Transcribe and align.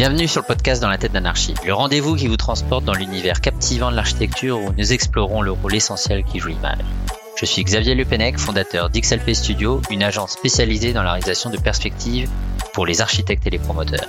Bienvenue 0.00 0.28
sur 0.28 0.40
le 0.40 0.46
podcast 0.46 0.80
Dans 0.80 0.88
la 0.88 0.96
tête 0.96 1.12
d'anarchie, 1.12 1.52
le 1.66 1.74
rendez-vous 1.74 2.16
qui 2.16 2.26
vous 2.26 2.38
transporte 2.38 2.86
dans 2.86 2.94
l'univers 2.94 3.42
captivant 3.42 3.90
de 3.90 3.96
l'architecture 3.96 4.58
où 4.58 4.72
nous 4.72 4.92
explorons 4.94 5.42
le 5.42 5.50
rôle 5.50 5.74
essentiel 5.74 6.24
qui 6.24 6.38
joue 6.38 6.48
l'image. 6.48 6.78
Je 7.36 7.44
suis 7.44 7.62
Xavier 7.62 7.94
Lepenec, 7.94 8.38
fondateur 8.38 8.88
d'XLP 8.88 9.34
Studio, 9.34 9.82
une 9.90 10.02
agence 10.02 10.30
spécialisée 10.30 10.94
dans 10.94 11.02
la 11.02 11.12
réalisation 11.12 11.50
de 11.50 11.58
perspectives 11.58 12.30
pour 12.72 12.86
les 12.86 13.02
architectes 13.02 13.46
et 13.46 13.50
les 13.50 13.58
promoteurs. 13.58 14.08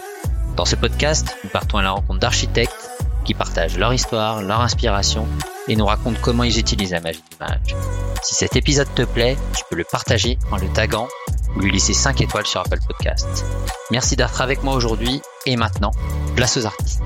Dans 0.56 0.64
ce 0.64 0.78
podcast, 0.78 1.36
nous 1.44 1.50
partons 1.50 1.80
à 1.80 1.82
la 1.82 1.92
rencontre 1.92 2.22
d'architectes 2.22 2.90
qui 3.26 3.34
partagent 3.34 3.78
leur 3.78 3.94
histoire, 3.94 4.42
leur 4.42 4.62
inspiration 4.62 5.28
et 5.68 5.76
nous 5.76 5.86
racontent 5.86 6.20
comment 6.22 6.44
ils 6.44 6.58
utilisent 6.58 6.92
la 6.92 7.02
magie 7.02 7.22
d'image. 7.32 7.76
Si 8.24 8.34
cet 8.34 8.56
épisode 8.56 8.88
te 8.96 9.02
plaît, 9.02 9.36
tu 9.58 9.64
peux 9.70 9.76
le 9.76 9.84
partager 9.92 10.40
en 10.52 10.56
le 10.56 10.70
taguant 10.70 11.10
ou 11.56 11.60
lui 11.60 11.72
laisser 11.72 11.94
5 11.94 12.22
étoiles 12.22 12.46
sur 12.46 12.62
Apple 12.62 12.80
Podcast. 12.88 13.46
Merci 13.92 14.16
d'être 14.16 14.42
avec 14.42 14.64
moi 14.64 14.76
aujourd'hui 14.76 15.22
et 15.46 15.56
maintenant, 15.56 15.92
place 16.36 16.58
aux 16.58 16.66
artistes. 16.66 17.02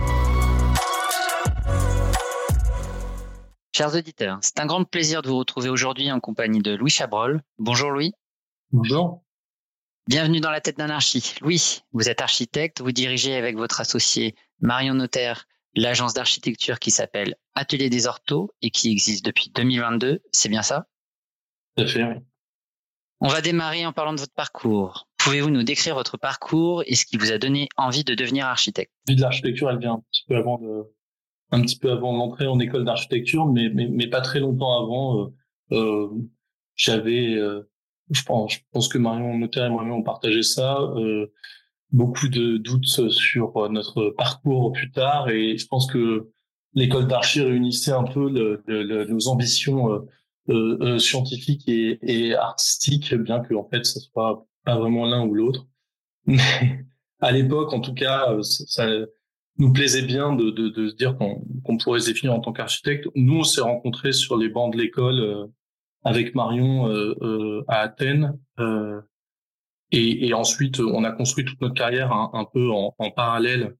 Chers 3.75 3.93
auditeurs, 3.93 4.39
c'est 4.41 4.59
un 4.59 4.65
grand 4.65 4.83
plaisir 4.85 5.21
de 5.21 5.27
vous 5.27 5.37
retrouver 5.37 5.69
aujourd'hui 5.69 6.11
en 6.11 6.19
compagnie 6.19 6.61
de 6.61 6.75
Louis 6.75 6.89
Chabrol. 6.89 7.41
Bonjour 7.57 7.91
Louis. 7.91 8.13
Bonjour. 8.71 9.23
Bienvenue 10.07 10.39
dans 10.39 10.51
la 10.51 10.61
tête 10.61 10.77
d'anarchie. 10.77 11.33
Louis, 11.41 11.83
vous 11.91 12.07
êtes 12.07 12.21
architecte, 12.21 12.81
vous 12.81 12.91
dirigez 12.91 13.35
avec 13.35 13.57
votre 13.57 13.81
associé 13.81 14.35
Marion 14.59 14.93
Notaire 14.93 15.45
l'agence 15.75 16.13
d'architecture 16.13 16.79
qui 16.79 16.91
s'appelle 16.91 17.35
Atelier 17.53 17.89
des 17.89 18.07
Orthos 18.07 18.49
et 18.61 18.69
qui 18.69 18.91
existe 18.91 19.25
depuis 19.25 19.51
2022. 19.53 20.21
C'est 20.31 20.49
bien 20.49 20.61
ça? 20.61 20.87
Tout 21.75 21.83
à 21.83 21.87
fait, 21.87 22.03
oui. 22.03 22.15
On 23.25 23.29
va 23.29 23.41
démarrer 23.41 23.87
en 23.87 23.91
parlant 23.91 24.13
de 24.13 24.19
votre 24.19 24.35
parcours. 24.35 25.07
Pouvez-vous 25.17 25.49
nous 25.49 25.63
décrire 25.63 25.95
votre 25.95 26.15
parcours 26.15 26.83
et 26.85 26.93
ce 26.93 27.07
qui 27.07 27.17
vous 27.17 27.31
a 27.31 27.39
donné 27.39 27.69
envie 27.75 28.03
de 28.03 28.13
devenir 28.13 28.45
architecte? 28.45 28.91
L'idée 29.07 29.17
de 29.17 29.21
l'architecture, 29.23 29.67
elle 29.71 29.79
vient 29.79 29.93
un 29.93 30.03
petit 30.11 30.25
peu 30.27 30.35
avant 30.35 30.59
de, 30.59 30.83
un 31.49 31.61
petit 31.63 31.79
peu 31.79 31.91
avant 31.91 32.15
l'entrée 32.15 32.45
en 32.45 32.59
école 32.59 32.85
d'architecture, 32.85 33.47
mais, 33.47 33.69
mais, 33.73 34.05
pas 34.05 34.21
très 34.21 34.39
longtemps 34.39 34.79
avant. 34.79 35.21
Euh, 35.21 35.25
euh, 35.71 36.07
j'avais, 36.75 37.33
euh, 37.33 37.67
je 38.11 38.21
pense, 38.21 38.53
je 38.53 38.59
pense 38.71 38.87
que 38.89 38.99
Marion 38.99 39.35
Notaire 39.39 39.65
et 39.65 39.69
moi-même 39.71 39.93
ont 39.93 40.03
partagé 40.03 40.43
ça. 40.43 40.77
Beaucoup 41.91 42.27
de 42.27 42.57
doutes 42.57 43.09
sur 43.09 43.71
notre 43.71 44.11
parcours 44.11 44.71
plus 44.71 44.91
tard, 44.91 45.29
et 45.29 45.57
je 45.57 45.65
pense 45.65 45.91
que 45.91 46.29
l'école 46.75 47.07
d'archi 47.07 47.41
réunissait 47.41 47.91
un 47.91 48.03
peu 48.03 48.29
nos 48.67 49.27
ambitions 49.29 50.05
euh, 50.49 50.53
euh, 50.53 50.77
euh, 50.81 50.99
scientifiques 50.99 51.67
et, 51.67 51.99
et 52.01 52.35
artistiques, 52.35 53.13
bien 53.15 53.39
que 53.39 53.55
en 53.55 53.67
fait, 53.67 53.85
ce 53.85 53.99
soit 53.99 54.45
pas 54.63 54.77
vraiment 54.77 55.05
l'un 55.05 55.25
ou 55.25 55.33
l'autre. 55.33 55.65
Mais 56.25 56.85
à 57.19 57.31
l'époque, 57.31 57.73
en 57.73 57.79
tout 57.79 57.93
cas, 57.93 58.31
euh, 58.31 58.41
ça, 58.43 58.87
nous 59.57 59.71
plaisait 59.71 60.01
bien 60.01 60.35
de, 60.35 60.51
de, 60.51 60.67
de 60.69 60.89
se 60.89 60.95
dire 60.95 61.17
qu'on 61.17 61.77
pourrait 61.77 62.01
se 62.01 62.07
définir 62.07 62.33
en 62.33 62.41
tant 62.41 62.51
qu'architecte. 62.51 63.07
Nous, 63.15 63.39
on 63.39 63.43
s'est 63.43 63.61
rencontrés 63.61 64.11
sur 64.11 64.37
les 64.37 64.49
bancs 64.49 64.73
de 64.73 64.77
l'école 64.77 65.19
euh, 65.19 65.45
avec 66.03 66.35
Marion 66.35 66.89
euh, 66.89 67.63
à 67.67 67.79
Athènes. 67.79 68.37
Et, 69.91 70.27
et, 70.27 70.33
ensuite, 70.33 70.79
on 70.79 71.03
a 71.05 71.11
construit 71.11 71.45
toute 71.45 71.61
notre 71.61 71.73
carrière 71.73 72.11
un, 72.11 72.31
un 72.33 72.45
peu 72.45 72.69
en, 72.69 72.93
en 72.97 73.11
parallèle 73.11 73.75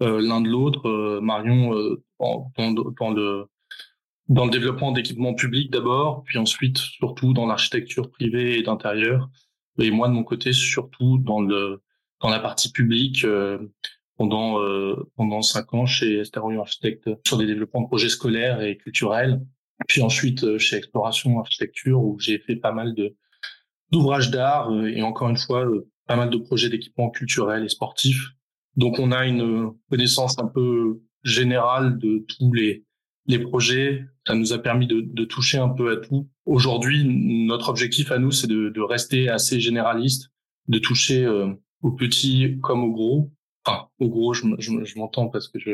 l'un 0.00 0.40
de 0.40 0.48
l'autre. 0.48 1.18
Marion 1.20 1.96
dans, 2.18 2.52
dans, 3.00 3.10
le 3.10 3.46
dans 4.28 4.46
le 4.46 4.50
développement 4.50 4.92
d'équipements 4.92 5.34
publics 5.34 5.70
d'abord, 5.70 6.22
puis 6.24 6.38
ensuite 6.38 6.78
surtout 6.78 7.32
dans 7.34 7.46
l'architecture 7.46 8.10
privée 8.10 8.58
et 8.58 8.62
d'intérieur. 8.62 9.28
Et 9.78 9.90
moi, 9.90 10.08
de 10.08 10.14
mon 10.14 10.24
côté, 10.24 10.52
surtout 10.52 11.18
dans 11.18 11.40
le 11.40 11.82
dans 12.20 12.30
la 12.30 12.40
partie 12.40 12.72
publique 12.72 13.24
euh, 13.24 13.58
pendant 14.16 14.60
euh, 14.60 14.94
pendant 15.16 15.42
cinq 15.42 15.74
ans 15.74 15.84
chez 15.84 16.20
Estérion 16.20 16.60
Architecte 16.60 17.10
sur 17.26 17.36
des 17.36 17.46
développements 17.46 17.82
de 17.82 17.88
projets 17.88 18.08
scolaires 18.08 18.62
et 18.62 18.76
culturels. 18.76 19.40
Puis 19.88 20.00
ensuite 20.00 20.44
euh, 20.44 20.58
chez 20.58 20.76
Exploration 20.76 21.38
Architecture 21.38 22.00
où 22.02 22.18
j'ai 22.18 22.38
fait 22.38 22.56
pas 22.56 22.72
mal 22.72 22.94
de 22.94 23.14
d'ouvrages 23.90 24.30
d'art 24.30 24.72
et 24.86 25.02
encore 25.02 25.28
une 25.28 25.36
fois 25.36 25.66
pas 26.06 26.16
mal 26.16 26.30
de 26.30 26.38
projets 26.38 26.70
d'équipements 26.70 27.10
culturels 27.10 27.64
et 27.64 27.68
sportifs. 27.68 28.30
Donc 28.76 28.98
on 28.98 29.12
a 29.12 29.26
une 29.26 29.72
connaissance 29.90 30.38
un 30.38 30.46
peu 30.46 31.00
générale 31.22 31.98
de 31.98 32.24
tous 32.26 32.52
les 32.52 32.84
les 33.26 33.38
projets. 33.38 34.04
Ça 34.26 34.34
nous 34.34 34.52
a 34.52 34.58
permis 34.58 34.86
de, 34.86 35.00
de 35.00 35.24
toucher 35.24 35.58
un 35.58 35.68
peu 35.68 35.92
à 35.92 35.96
tout. 35.96 36.28
Aujourd'hui, 36.46 37.04
notre 37.04 37.68
objectif 37.68 38.10
à 38.12 38.18
nous, 38.18 38.30
c'est 38.30 38.46
de, 38.46 38.68
de, 38.68 38.80
rester 38.80 39.28
assez 39.28 39.60
généraliste, 39.60 40.30
de 40.68 40.78
toucher 40.78 41.24
euh, 41.24 41.52
aux 41.82 41.92
petits 41.92 42.58
comme 42.62 42.84
aux 42.84 42.92
gros. 42.92 43.32
Enfin, 43.64 43.88
aux 43.98 44.08
gros, 44.08 44.34
je, 44.34 44.44
je, 44.58 44.84
je 44.84 44.98
m'entends 44.98 45.28
parce 45.28 45.48
que 45.48 45.58
je 45.58 45.72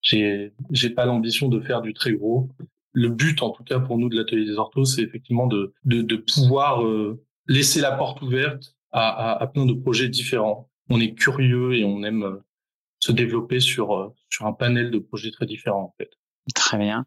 j'ai 0.00 0.90
pas 0.90 1.04
l'ambition 1.04 1.48
de 1.48 1.60
faire 1.60 1.82
du 1.82 1.92
très 1.92 2.12
gros. 2.12 2.48
Le 2.92 3.10
but, 3.10 3.42
en 3.42 3.50
tout 3.50 3.64
cas 3.64 3.78
pour 3.78 3.98
nous 3.98 4.08
de 4.08 4.16
l'atelier 4.16 4.46
des 4.46 4.56
orthos, 4.56 4.86
c'est 4.86 5.02
effectivement 5.02 5.46
de, 5.46 5.74
de, 5.84 6.00
de 6.00 6.16
pouvoir 6.16 6.82
euh, 6.84 7.22
laisser 7.46 7.80
la 7.80 7.92
porte 7.92 8.22
ouverte 8.22 8.74
à, 8.92 9.08
à, 9.08 9.42
à, 9.42 9.46
plein 9.46 9.66
de 9.66 9.74
projets 9.74 10.08
différents. 10.08 10.70
On 10.88 11.00
est 11.00 11.14
curieux 11.14 11.74
et 11.74 11.84
on 11.84 12.02
aime 12.04 12.22
euh, 12.22 12.36
se 13.00 13.12
développer 13.12 13.60
sur 13.60 14.14
sur 14.30 14.46
un 14.46 14.52
panel 14.52 14.90
de 14.90 14.98
projets 14.98 15.30
très 15.30 15.46
différents 15.46 15.82
en 15.82 15.94
fait. 15.98 16.10
Très 16.54 16.78
bien. 16.78 17.04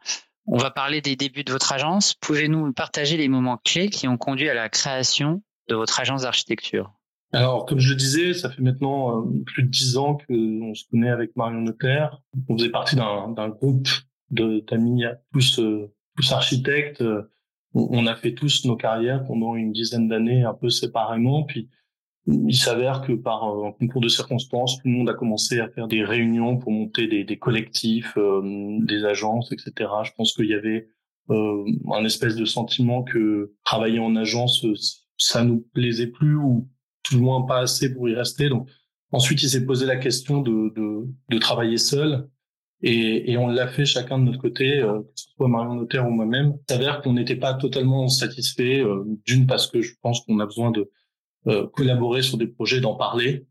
On 0.48 0.58
va 0.58 0.72
parler 0.72 1.02
des 1.02 1.16
débuts 1.16 1.44
de 1.44 1.52
votre 1.52 1.72
agence. 1.72 2.14
Pouvez-nous 2.16 2.74
partager 2.74 3.18
les 3.18 3.28
moments 3.28 3.60
clés 3.64 3.90
qui 3.90 4.08
ont 4.08 4.18
conduit 4.18 4.50
à 4.50 4.54
la 4.54 4.70
création 4.70 5.44
de 5.70 5.76
votre 5.76 6.00
agence 6.00 6.24
d'architecture? 6.24 6.92
Alors, 7.34 7.66
comme 7.66 7.80
je 7.80 7.92
le 7.92 7.96
disais, 7.96 8.34
ça 8.34 8.50
fait 8.50 8.62
maintenant 8.62 9.22
euh, 9.22 9.44
plus 9.46 9.64
de 9.64 9.70
dix 9.70 9.98
ans 9.98 10.18
qu'on 10.18 10.74
se 10.74 10.84
connaît 10.90 11.10
avec 11.10 11.36
Marion 11.36 11.62
Notaire. 11.62 12.22
On 12.50 12.58
faisait 12.58 12.70
partie 12.70 12.96
d'un 12.96 13.50
groupe 13.50 13.88
d'amis 14.30 15.04
tous, 15.32 15.60
euh, 15.60 15.94
tous 16.18 16.32
architectes. 16.32 17.04
On 17.74 18.06
a 18.06 18.16
fait 18.16 18.34
tous 18.34 18.66
nos 18.66 18.76
carrières 18.76 19.24
pendant 19.24 19.56
une 19.56 19.72
dizaine 19.72 20.10
d'années 20.10 20.44
un 20.44 20.54
peu 20.54 20.70
séparément. 20.70 21.44
Puis 21.44 21.70
il 22.28 22.56
s'avère 22.56 23.02
que 23.02 23.14
par 23.14 23.44
euh, 23.50 23.68
un 23.68 23.72
concours 23.72 24.02
de 24.02 24.08
circonstances, 24.08 24.78
tout 24.78 24.88
le 24.88 24.94
monde 24.94 25.10
a 25.10 25.14
commencé 25.14 25.60
à 25.60 25.70
faire 25.70 25.88
des 25.88 26.04
réunions 26.04 26.58
pour 26.58 26.72
monter 26.72 27.08
des, 27.08 27.24
des 27.24 27.38
collectifs, 27.38 28.14
euh, 28.18 28.78
des 28.82 29.06
agences, 29.06 29.52
etc. 29.52 29.90
Je 30.04 30.12
pense 30.16 30.34
qu'il 30.34 30.46
y 30.46 30.54
avait 30.54 30.88
euh, 31.32 31.66
un 31.92 32.06
espèce 32.06 32.36
de 32.36 32.46
sentiment 32.46 33.04
que 33.04 33.54
travailler 33.66 34.00
en 34.00 34.16
agence, 34.16 34.66
ça 35.18 35.44
nous 35.44 35.66
plaisait 35.74 36.08
plus 36.08 36.36
ou 36.36 36.70
tout 37.04 37.16
le 37.16 37.22
moins 37.22 37.42
pas 37.44 37.60
assez 37.60 37.94
pour 37.94 38.08
y 38.08 38.14
rester. 38.14 38.50
Donc 38.50 38.70
ensuite, 39.12 39.42
il 39.42 39.50
s'est 39.50 39.66
posé 39.66 39.86
la 39.88 39.98
question 39.98 40.42
de, 40.42 40.72
de, 40.76 41.08
de 41.30 41.38
travailler 41.40 41.78
seul. 41.78 42.28
Et, 42.84 43.32
et 43.32 43.38
on 43.38 43.48
l'a 43.48 43.68
fait 43.68 43.86
chacun 43.86 44.18
de 44.18 44.24
notre 44.24 44.40
côté, 44.40 44.80
que 44.82 45.12
ce 45.14 45.28
soit 45.36 45.48
Marion 45.48 45.76
Notaire 45.76 46.08
ou 46.08 46.10
moi-même. 46.10 46.56
Il 46.68 46.74
s'avère 46.74 47.02
qu'on 47.02 47.14
n'était 47.14 47.36
pas 47.36 47.54
totalement 47.54 48.08
satisfait, 48.08 48.84
d'une 49.28 49.46
parce 49.46 49.68
que 49.68 49.82
je 49.82 49.94
pense 50.02 50.22
qu'on 50.22 50.40
a 50.40 50.46
besoin 50.48 50.72
de 50.72 50.82
euh, 50.82 50.90
collaborer 51.74 52.22
sur 52.22 52.38
des 52.38 52.48
projets, 52.48 52.82
d'en 52.82 52.96
parler, 52.96 53.46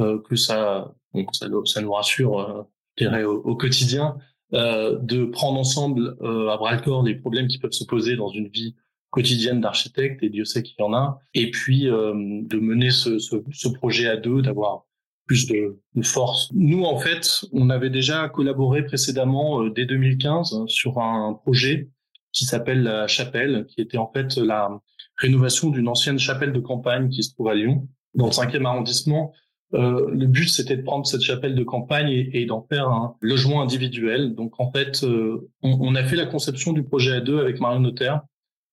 euh, 0.00 0.20
que 0.28 0.34
ça, 0.34 0.92
donc 1.14 1.34
ça, 1.36 1.48
nous 1.80 1.92
rassure, 1.92 2.40
euh, 2.40 2.62
je 2.96 3.04
dirais, 3.04 3.24
au, 3.24 3.54
quotidien, 3.56 4.16
de 4.52 5.24
prendre 5.24 5.58
ensemble 5.58 6.16
à 6.20 6.56
bras 6.56 6.76
le 6.76 6.80
corps 6.80 7.02
les 7.02 7.16
problèmes 7.16 7.48
qui 7.48 7.58
peuvent 7.58 7.72
se 7.72 7.84
poser 7.84 8.14
dans 8.14 8.28
une 8.28 8.46
vie 8.46 8.76
quotidienne 9.10 9.60
d'architecte, 9.60 10.22
et 10.22 10.28
Dieu 10.28 10.44
sait 10.44 10.62
qu'il 10.62 10.76
y 10.78 10.82
en 10.82 10.94
a, 10.94 11.18
et 11.34 11.50
puis 11.50 11.84
de 11.84 12.58
mener 12.58 12.90
ce, 12.90 13.18
ce, 13.18 13.36
ce, 13.52 13.68
projet 13.68 14.06
à 14.06 14.16
deux, 14.16 14.42
d'avoir 14.42 14.84
plus 15.26 15.46
de, 15.46 15.80
de, 15.94 16.02
force. 16.02 16.50
Nous, 16.52 16.84
en 16.84 16.98
fait, 16.98 17.44
on 17.52 17.68
avait 17.70 17.90
déjà 17.90 18.28
collaboré 18.28 18.84
précédemment, 18.84 19.64
dès 19.64 19.86
2015, 19.86 20.66
sur 20.66 20.98
un 20.98 21.34
projet 21.34 21.90
qui 22.32 22.44
s'appelle 22.44 22.82
la 22.82 23.08
Chapelle, 23.08 23.66
qui 23.66 23.80
était 23.80 23.98
en 23.98 24.10
fait 24.12 24.36
la 24.36 24.80
rénovation 25.16 25.70
d'une 25.70 25.88
ancienne 25.88 26.18
chapelle 26.18 26.52
de 26.52 26.60
campagne 26.60 27.08
qui 27.08 27.22
se 27.22 27.32
trouve 27.32 27.48
à 27.48 27.54
Lyon, 27.54 27.88
dans 28.14 28.26
le 28.26 28.32
cinquième 28.32 28.66
arrondissement. 28.66 29.32
Euh, 29.74 30.08
le 30.12 30.26
but, 30.26 30.48
c'était 30.48 30.76
de 30.76 30.82
prendre 30.82 31.06
cette 31.06 31.22
chapelle 31.22 31.54
de 31.54 31.64
campagne 31.64 32.08
et, 32.10 32.46
d'en 32.46 32.62
faire 32.62 32.88
un 32.88 33.16
logement 33.20 33.62
individuel. 33.62 34.34
Donc, 34.34 34.60
en 34.60 34.70
fait, 34.70 35.02
euh, 35.02 35.50
on, 35.62 35.78
on, 35.80 35.94
a 35.94 36.04
fait 36.04 36.16
la 36.16 36.26
conception 36.26 36.72
du 36.72 36.84
projet 36.84 37.12
à 37.12 37.20
deux 37.20 37.40
avec 37.40 37.60
Marion 37.60 37.80
Notaire. 37.80 38.22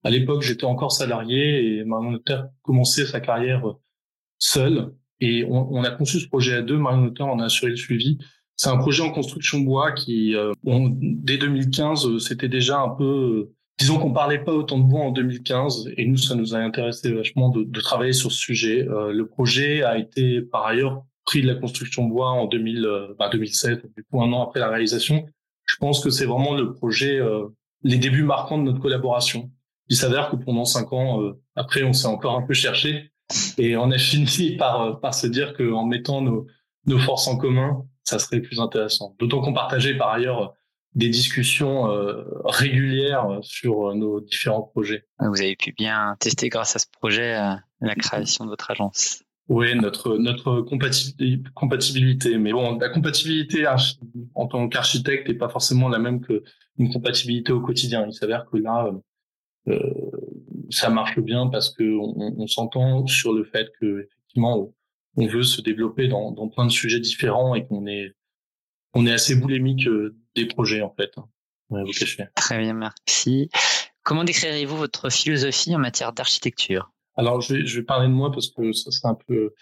À 0.04 0.10
l'époque, 0.10 0.42
j'étais 0.42 0.66
encore 0.66 0.92
salarié 0.92 1.78
et 1.78 1.84
Marion 1.86 2.12
Notaire 2.12 2.48
commençait 2.62 3.06
sa 3.06 3.20
carrière 3.20 3.64
seule. 4.38 4.94
Et 5.20 5.46
on, 5.46 5.74
on, 5.74 5.84
a 5.84 5.92
conçu 5.92 6.20
ce 6.20 6.28
projet 6.28 6.56
à 6.56 6.62
deux. 6.62 6.78
Marion 6.78 7.02
Notaire 7.02 7.28
en 7.28 7.40
a 7.40 7.46
assuré 7.46 7.72
le 7.72 7.78
suivi. 7.78 8.20
C'est 8.56 8.70
un 8.70 8.78
projet 8.78 9.02
en 9.02 9.12
construction 9.12 9.60
bois 9.62 9.92
qui, 9.92 10.36
euh, 10.36 10.54
dès 10.64 11.38
2015, 11.38 12.20
c'était 12.20 12.50
déjà 12.50 12.80
un 12.80 12.90
peu 12.90 13.52
disons 13.78 14.00
qu'on 14.00 14.14
parlait 14.14 14.44
pas 14.44 14.54
autant 14.54 14.78
de 14.78 14.84
bois 14.84 15.02
en 15.02 15.12
2015 15.12 15.92
et 15.98 16.06
nous 16.06 16.18
ça 16.18 16.36
nous 16.36 16.56
a 16.56 16.60
intéressé 16.60 17.12
vachement 17.12 17.50
de, 17.50 17.64
de 17.64 17.80
travailler 17.82 18.14
sur 18.14 18.32
ce 18.32 18.38
sujet. 18.38 18.88
Euh, 18.88 19.12
le 19.12 19.28
projet 19.28 19.84
a 19.84 19.98
été 19.98 20.42
par 20.42 20.66
ailleurs 20.66 21.04
pris 21.26 21.42
de 21.42 21.48
la 21.48 21.56
construction 21.56 22.06
bois 22.06 22.30
en 22.30 22.46
2000, 22.46 22.86
euh, 22.86 23.16
bah 23.18 23.30
2007, 23.30 23.86
du 23.96 24.04
coup 24.04 24.22
un 24.22 24.32
an 24.34 24.44
après 24.44 24.60
la 24.60 24.70
réalisation. 24.70 25.26
Je 25.66 25.78
pense 25.78 26.04
que 26.04 26.10
c'est 26.10 26.26
vraiment 26.26 26.54
le 26.54 26.74
projet, 26.74 27.20
euh, 27.20 27.48
les 27.84 27.98
débuts 27.98 28.24
marquants 28.24 28.58
de 28.58 28.64
notre 28.64 28.80
collaboration. 28.80 29.52
Il 29.88 29.96
s'avère 29.96 30.30
que 30.30 30.36
pendant 30.36 30.66
cinq 30.66 30.94
ans 30.94 31.22
euh, 31.22 31.40
après, 31.56 31.84
on 31.84 31.94
s'est 31.94 32.08
encore 32.08 32.36
un 32.36 32.42
peu 32.42 32.54
cherché 32.54 33.12
et 33.58 33.78
on 33.78 33.92
a 33.92 33.98
fini 33.98 34.56
par 34.58 35.00
par 35.00 35.14
se 35.14 35.28
dire 35.28 35.54
qu'en 35.54 35.86
mettant 35.86 36.22
nos, 36.22 36.48
nos 36.86 37.00
forces 37.00 37.28
en 37.28 37.38
commun, 37.38 37.86
ça 38.04 38.20
serait 38.20 38.42
plus 38.42 38.60
intéressant. 38.60 39.16
D'autant 39.20 39.42
qu'on 39.42 39.54
partageait 39.54 39.96
par 39.96 40.10
ailleurs 40.10 40.54
des 40.96 41.10
discussions 41.10 41.90
euh, 41.90 42.24
régulières 42.44 43.40
sur 43.42 43.96
nos 43.96 44.20
différents 44.20 44.64
projets. 44.64 45.06
Vous 45.20 45.42
avez 45.42 45.56
pu 45.56 45.72
bien 45.72 46.16
tester 46.20 46.50
grâce 46.50 46.76
à 46.76 46.80
ce 46.80 46.88
projet 46.92 47.34
la 47.80 47.96
création 47.96 48.46
de 48.46 48.50
votre 48.50 48.70
agence. 48.72 49.24
Oui, 49.48 49.76
notre 49.76 50.18
notre 50.18 50.62
compatibilité. 51.56 52.38
Mais 52.38 52.54
bon, 52.54 52.78
la 52.78 52.90
compatibilité 52.90 53.66
en 54.36 54.48
tant 54.48 54.70
qu'architecte 54.70 55.28
n'est 55.28 55.36
pas 55.36 55.50
forcément 55.50 55.90
la 55.90 56.00
même 56.00 56.22
que 56.22 56.44
une 56.78 56.92
compatibilité 56.92 57.52
au 57.52 57.62
quotidien. 57.62 58.06
Il 58.08 58.14
s'avère 58.14 58.46
que 58.46 58.58
là, 58.58 58.92
euh, 59.68 59.80
ça 60.70 60.90
marche 60.90 61.20
bien 61.20 61.48
parce 61.48 61.70
que 61.70 61.84
on, 61.84 62.36
on 62.38 62.48
s'entend 62.48 63.06
sur 63.08 63.34
le 63.34 63.44
fait 63.44 63.72
que 63.80 64.08
effectivement 64.08 64.74
on 65.18 65.28
veut 65.28 65.44
se 65.44 65.62
développer 65.62 66.08
dans, 66.08 66.32
dans 66.32 66.48
plein 66.48 66.66
de 66.66 66.72
sujets 66.72 67.00
différents 67.00 67.54
et 67.56 67.66
qu'on 67.66 67.86
est 67.86 68.14
on 68.94 69.06
est 69.06 69.12
assez 69.12 69.36
boulimique 69.36 69.88
euh, 69.88 70.16
des 70.36 70.46
projets 70.46 70.82
en 70.82 70.94
fait. 70.94 71.12
Hein. 71.18 71.26
vous 71.70 71.92
Très 72.36 72.60
bien, 72.60 72.74
merci. 72.74 73.50
Comment 74.04 74.24
décrirez-vous 74.24 74.78
votre 74.78 75.10
philosophie 75.10 75.76
en 75.76 75.80
matière 75.80 76.14
d'architecture? 76.14 76.92
Alors, 77.16 77.42
je 77.42 77.54
vais, 77.54 77.66
je 77.66 77.80
vais 77.80 77.86
parler 77.86 78.08
de 78.08 78.14
moi 78.14 78.32
parce 78.32 78.50
que 78.50 78.72
ça 78.72 78.90
c'est 78.92 79.06
un 79.06 79.18
peu 79.28 79.54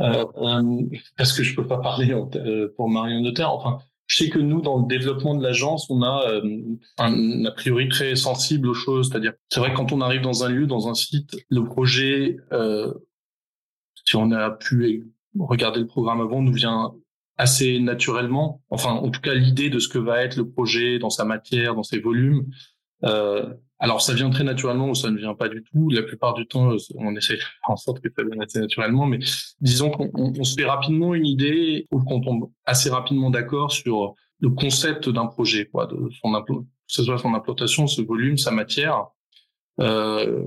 euh, 0.00 0.24
euh, 0.36 0.82
parce 1.16 1.32
que 1.32 1.42
je 1.42 1.54
peux 1.54 1.66
pas 1.66 1.78
parler 1.78 2.12
euh, 2.12 2.72
pour 2.76 2.88
Marion 2.88 3.20
Notaire. 3.20 3.52
Enfin, 3.52 3.78
je 4.06 4.16
sais 4.16 4.30
que 4.30 4.38
nous, 4.38 4.60
dans 4.60 4.80
le 4.80 4.86
développement 4.86 5.34
de 5.34 5.42
l'agence, 5.42 5.88
on 5.90 6.02
a 6.02 6.26
euh, 6.28 6.60
un 6.98 7.44
a 7.44 7.50
priori 7.52 7.88
très 7.88 8.16
sensible 8.16 8.68
aux 8.68 8.74
choses. 8.74 9.08
C'est-à-dire, 9.08 9.34
c'est 9.48 9.60
vrai 9.60 9.70
que 9.70 9.76
quand 9.76 9.92
on 9.92 10.00
arrive 10.00 10.22
dans 10.22 10.44
un 10.44 10.48
lieu, 10.48 10.66
dans 10.66 10.88
un 10.88 10.94
site, 10.94 11.36
le 11.48 11.64
projet, 11.64 12.38
euh, 12.52 12.92
si 14.04 14.16
on 14.16 14.32
a 14.32 14.50
pu 14.50 15.12
regarder 15.38 15.80
le 15.80 15.86
programme 15.86 16.20
avant, 16.20 16.42
nous 16.42 16.52
vient 16.52 16.92
assez 17.40 17.80
naturellement. 17.80 18.60
Enfin, 18.68 18.90
en 18.90 19.08
tout 19.08 19.22
cas, 19.22 19.32
l'idée 19.32 19.70
de 19.70 19.78
ce 19.78 19.88
que 19.88 19.98
va 19.98 20.22
être 20.22 20.36
le 20.36 20.50
projet 20.50 20.98
dans 20.98 21.08
sa 21.08 21.24
matière, 21.24 21.74
dans 21.74 21.82
ses 21.82 21.98
volumes. 21.98 22.44
Euh, 23.04 23.54
alors, 23.78 24.02
ça 24.02 24.12
vient 24.12 24.28
très 24.28 24.44
naturellement 24.44 24.90
ou 24.90 24.94
ça 24.94 25.10
ne 25.10 25.16
vient 25.16 25.34
pas 25.34 25.48
du 25.48 25.64
tout. 25.64 25.88
La 25.88 26.02
plupart 26.02 26.34
du 26.34 26.46
temps, 26.46 26.76
on 26.96 27.16
essaie 27.16 27.36
de 27.36 27.38
faire 27.38 27.70
en 27.70 27.76
sorte 27.76 28.00
que 28.00 28.10
ça 28.14 28.22
vienne 28.24 28.42
assez 28.42 28.60
naturellement, 28.60 29.06
mais 29.06 29.20
disons 29.62 29.90
qu'on 29.90 30.44
se 30.44 30.54
fait 30.54 30.66
rapidement 30.66 31.14
une 31.14 31.26
idée 31.26 31.86
ou 31.90 32.04
qu'on 32.04 32.20
tombe 32.20 32.50
assez 32.66 32.90
rapidement 32.90 33.30
d'accord 33.30 33.72
sur 33.72 34.14
le 34.40 34.50
concept 34.50 35.08
d'un 35.08 35.26
projet, 35.26 35.64
quoi, 35.64 35.86
de 35.86 35.96
son 36.20 36.42
que 36.42 36.52
ce 36.88 37.02
soit 37.02 37.16
son 37.16 37.32
implantation, 37.32 37.86
ce 37.86 38.02
volume, 38.02 38.36
sa 38.36 38.50
matière. 38.50 39.06
Euh, 39.80 40.44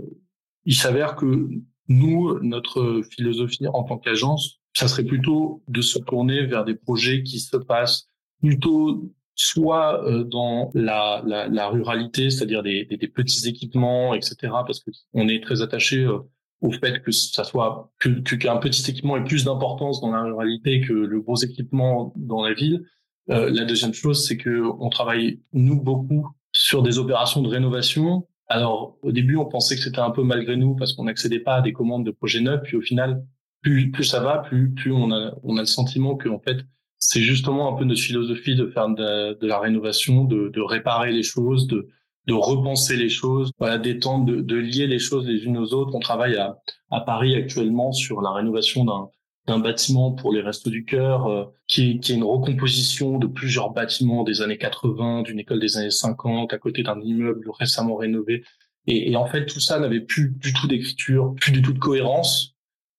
il 0.66 0.75
s'avère 0.75 1.16
que 1.16 1.50
nous, 1.88 2.40
notre 2.42 3.01
philosophie 3.10 3.68
en 3.68 3.84
tant 3.84 3.98
qu'agence, 3.98 4.60
ça 4.74 4.88
serait 4.88 5.04
plutôt 5.04 5.64
de 5.68 5.81
se 5.81 6.00
tourner 6.00 6.46
vers 6.46 6.66
des 6.66 6.75
projets 6.75 7.24
qui 7.24 7.40
se 7.40 7.58
passent 7.58 8.08
plutôt 8.42 9.14
soit 9.36 10.04
euh, 10.06 10.24
dans 10.24 10.72
la, 10.74 11.24
la, 11.25 11.48
la 11.48 11.68
ruralité, 11.70 12.30
c'est-à-dire 12.30 12.64
des, 12.64 12.86
des, 12.86 13.08
petits 13.08 13.48
équipements, 13.48 14.14
etc., 14.14 14.36
parce 14.42 14.80
que 14.80 14.92
on 15.14 15.28
est 15.28 15.44
très 15.44 15.62
attaché 15.62 16.04
euh, 16.04 16.20
au 16.62 16.72
fait 16.72 17.02
que 17.02 17.12
ça 17.12 17.44
soit 17.44 17.92
que 18.00 18.10
qu'un 18.10 18.58
petit 18.58 18.90
équipement 18.90 19.18
ait 19.18 19.24
plus 19.24 19.44
d'importance 19.44 20.02
dans 20.02 20.12
la 20.12 20.22
ruralité 20.22 20.81
que 20.81 20.94
le 20.94 21.22
gros 21.22 21.36
équipement 21.36 22.14
dans 22.16 22.44
la 22.44 22.54
ville. 22.54 22.84
Euh, 23.30 23.50
la 23.50 23.66
deuxième 23.66 23.94
chose, 23.94 24.26
c'est 24.26 24.38
que 24.38 24.62
on 24.80 24.90
travaille 24.90 25.42
nous 25.52 25.81
beaucoup 25.81 26.30
sur 26.52 26.84
des 26.84 27.00
opérations 27.00 27.42
de 27.42 27.50
rénovation. 27.50 28.28
Alors 28.48 28.98
au 29.02 29.12
début, 29.12 29.36
on 29.36 29.46
pensait 29.46 29.76
que 29.76 29.81
c'était 29.81 30.00
un 30.00 30.12
peu 30.12 30.24
malgré 30.24 30.56
nous 30.56 30.76
parce 30.76 30.94
qu'on 30.94 31.06
n'accédait 31.06 31.40
pas 31.40 31.56
à 31.56 31.62
des 31.62 31.74
commandes 31.74 32.06
de 32.06 32.12
projets 32.12 32.42
neufs. 32.42 32.62
Puis 32.64 32.78
au 32.78 32.81
final, 32.81 33.24
plus, 33.63 33.89
plus 33.92 34.04
ça 34.04 34.19
va, 34.19 34.39
plus, 34.39 34.71
plus 34.71 34.92
on 34.92 35.12
a, 35.12 35.33
on 35.44 35.57
a 35.57 35.62
le 35.62 35.65
sentiment 35.65 36.15
que 36.15 36.30
en 36.30 36.39
fait 36.39 36.57
c'est 37.00 37.21
justement 37.21 37.74
un 37.74 37.77
peu 37.77 37.83
notre 37.83 38.00
philosophie 38.00 38.56
de 38.56 38.68
faire 38.68 38.88
de, 38.88 39.45
la 39.45 39.60
rénovation, 39.60 40.24
de, 40.24 40.50
de, 40.50 40.62
réparer 40.62 41.12
les 41.12 41.24
choses, 41.24 41.68
de, 41.68 41.89
de 42.27 42.33
repenser 42.33 42.95
les 42.95 43.10
choses, 43.10 43.51
voilà, 43.60 43.77
d'étendre, 43.77 44.25
de, 44.25 44.39
de, 44.39 44.56
lier 44.56 44.88
les 44.88 45.00
choses 45.00 45.27
les 45.27 45.44
unes 45.44 45.57
aux 45.57 45.74
autres. 45.74 45.94
On 45.94 46.00
travaille 46.00 46.38
à, 46.38 46.57
à 46.92 47.01
Paris 47.01 47.36
actuellement 47.36 47.92
sur 47.92 48.21
la 48.21 48.31
rénovation 48.31 48.86
d'un 48.86 49.10
d'un 49.48 49.60
bâtiment 49.60 50.12
pour 50.12 50.31
les 50.31 50.42
Restos 50.42 50.69
du 50.69 50.86
Cœur, 50.86 51.27
euh, 51.27 51.45
qui, 51.68 51.92
est, 51.92 52.00
qui 52.00 52.13
est 52.13 52.16
une 52.16 52.24
recomposition 52.24 53.18
de 53.18 53.27
plusieurs 53.27 53.71
bâtiments 53.71 54.24
des 54.24 54.42
années 54.42 54.57
80, 54.57 55.24
d'une 55.24 55.39
école 55.39 55.59
des 55.59 55.77
années 55.77 55.92
50, 55.92 56.54
à 56.54 56.57
côté 56.57 56.83
d'un 56.83 57.00
immeuble 57.01 57.50
récemment 57.59 57.95
rénové. 57.95 58.44
Et, 58.88 59.12
et, 59.12 59.16
en 59.16 59.25
fait, 59.25 59.45
tout 59.45 59.59
ça 59.59 59.80
n'avait 59.80 60.01
plus 60.01 60.33
du 60.38 60.54
tout 60.54 60.68
d'écriture, 60.68 61.33
plus 61.36 61.51
du 61.51 61.62
tout 61.62 61.74
de 61.74 61.80
cohérence. 61.80 62.53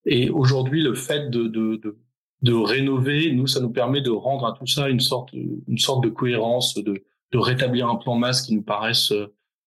Et 0.06 0.30
aujourd'hui, 0.30 0.82
le 0.82 0.94
fait 0.94 1.30
de, 1.30 1.44
de, 1.44 1.76
de, 1.76 1.98
de 2.42 2.52
rénover, 2.52 3.32
nous, 3.32 3.46
ça 3.46 3.60
nous 3.60 3.70
permet 3.70 4.00
de 4.00 4.10
rendre 4.10 4.46
à 4.46 4.52
tout 4.52 4.66
ça 4.66 4.88
une 4.88 5.00
sorte, 5.00 5.32
une 5.32 5.78
sorte 5.78 6.04
de 6.04 6.10
cohérence, 6.10 6.74
de, 6.74 7.04
de 7.32 7.38
rétablir 7.38 7.88
un 7.88 7.96
plan 7.96 8.16
masse 8.16 8.42
qui 8.42 8.54
nous 8.54 8.62
paraisse 8.62 9.12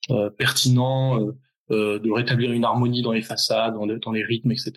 euh, 0.09 0.29
pertinent, 0.29 1.19
euh, 1.19 1.31
euh, 1.71 1.99
de 1.99 2.09
rétablir 2.09 2.53
une 2.53 2.63
harmonie 2.63 3.01
dans 3.01 3.11
les 3.11 3.21
façades, 3.21 3.73
dans, 3.73 3.85
dans 3.85 4.11
les 4.11 4.23
rythmes, 4.23 4.51
etc. 4.51 4.71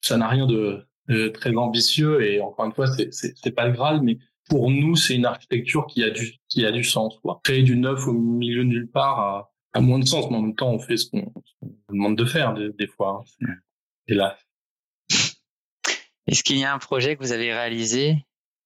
Ça 0.00 0.16
n'a 0.16 0.28
rien 0.28 0.46
de, 0.46 0.86
très 1.34 1.54
ambitieux 1.54 2.22
et 2.22 2.40
encore 2.40 2.64
une 2.64 2.72
fois, 2.72 2.86
c'est, 2.86 3.12
c'est, 3.12 3.50
pas 3.50 3.66
le 3.66 3.72
Graal, 3.72 4.00
mais 4.00 4.18
pour 4.48 4.70
nous, 4.70 4.96
c'est 4.96 5.14
une 5.14 5.26
architecture 5.26 5.86
qui 5.86 6.02
a 6.02 6.08
du, 6.08 6.36
qui 6.48 6.64
a 6.64 6.72
du 6.72 6.84
sens. 6.84 7.18
Quoi. 7.20 7.40
Créer 7.44 7.62
du 7.62 7.76
neuf 7.76 8.06
au 8.06 8.14
milieu 8.14 8.64
de 8.64 8.68
nulle 8.68 8.88
part 8.88 9.20
a, 9.20 9.52
a 9.74 9.80
moins 9.82 9.98
de 9.98 10.06
sens, 10.06 10.30
mais 10.30 10.36
en 10.36 10.42
même 10.42 10.54
temps, 10.54 10.70
on 10.70 10.78
fait 10.78 10.96
ce 10.96 11.10
qu'on, 11.10 11.30
demande 11.90 12.16
de 12.16 12.24
faire 12.24 12.54
des, 12.54 12.86
fois. 12.86 13.22
Hein. 13.42 13.48
Et 14.08 14.14
là, 14.14 14.38
est-ce 16.32 16.42
qu'il 16.42 16.56
y 16.56 16.64
a 16.64 16.72
un 16.72 16.78
projet 16.78 17.14
que 17.14 17.22
vous 17.22 17.32
avez 17.32 17.52
réalisé 17.52 18.24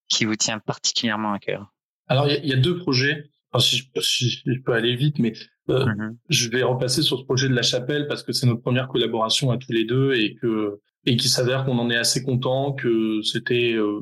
qui 0.08 0.24
vous 0.24 0.36
tient 0.36 0.60
particulièrement 0.60 1.32
à 1.32 1.40
cœur? 1.40 1.74
Alors, 2.06 2.28
il 2.28 2.48
y, 2.48 2.52
a 2.52 2.56
deux 2.56 2.78
projets. 2.78 3.24
si, 3.58 3.78
je, 3.78 4.60
peux 4.64 4.72
aller 4.72 4.94
vite, 4.94 5.18
mais 5.18 5.32
euh, 5.68 5.84
mm-hmm. 5.84 6.16
je 6.28 6.48
vais 6.48 6.62
repasser 6.62 7.02
sur 7.02 7.18
ce 7.18 7.24
projet 7.24 7.48
de 7.48 7.54
la 7.54 7.62
chapelle 7.62 8.06
parce 8.06 8.22
que 8.22 8.32
c'est 8.32 8.46
notre 8.46 8.60
première 8.60 8.86
collaboration 8.86 9.50
à 9.50 9.58
tous 9.58 9.72
les 9.72 9.84
deux 9.84 10.14
et 10.14 10.36
que 10.36 10.80
et 11.06 11.16
qui 11.16 11.28
s'avère 11.28 11.64
qu'on 11.64 11.78
en 11.78 11.90
est 11.90 11.96
assez 11.96 12.22
content, 12.22 12.72
que 12.72 13.20
c'était 13.22 13.72
euh, 13.72 14.00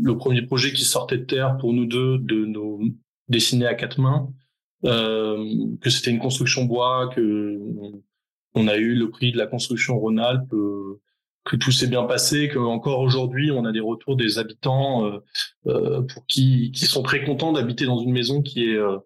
le 0.00 0.16
premier 0.16 0.42
projet 0.42 0.72
qui 0.72 0.84
sortait 0.84 1.18
de 1.18 1.24
terre 1.24 1.56
pour 1.58 1.72
nous 1.72 1.86
deux 1.86 2.18
de 2.18 2.44
nos 2.44 2.80
dessinés 3.26 3.66
à 3.66 3.74
quatre 3.74 4.00
mains, 4.00 4.28
euh, 4.84 5.44
que 5.80 5.90
c'était 5.90 6.12
une 6.12 6.20
construction 6.20 6.64
bois, 6.64 7.10
que 7.12 7.58
on 8.54 8.68
a 8.68 8.76
eu 8.76 8.94
le 8.94 9.10
prix 9.10 9.32
de 9.32 9.38
la 9.38 9.48
construction 9.48 9.98
Rhône-Alpes 9.98 10.54
que 11.44 11.56
tout 11.56 11.72
s'est 11.72 11.86
bien 11.86 12.04
passé, 12.04 12.48
que 12.48 12.58
encore 12.58 13.00
aujourd'hui 13.00 13.50
on 13.50 13.64
a 13.64 13.72
des 13.72 13.80
retours 13.80 14.16
des 14.16 14.38
habitants 14.38 15.06
euh, 15.06 15.18
euh, 15.66 16.02
pour 16.02 16.26
qui 16.26 16.70
qui 16.72 16.86
sont 16.86 17.02
très 17.02 17.24
contents 17.24 17.52
d'habiter 17.52 17.86
dans 17.86 17.98
une 17.98 18.12
maison 18.12 18.42
qui 18.42 18.70
est 18.70 18.76
euh, 18.76 18.98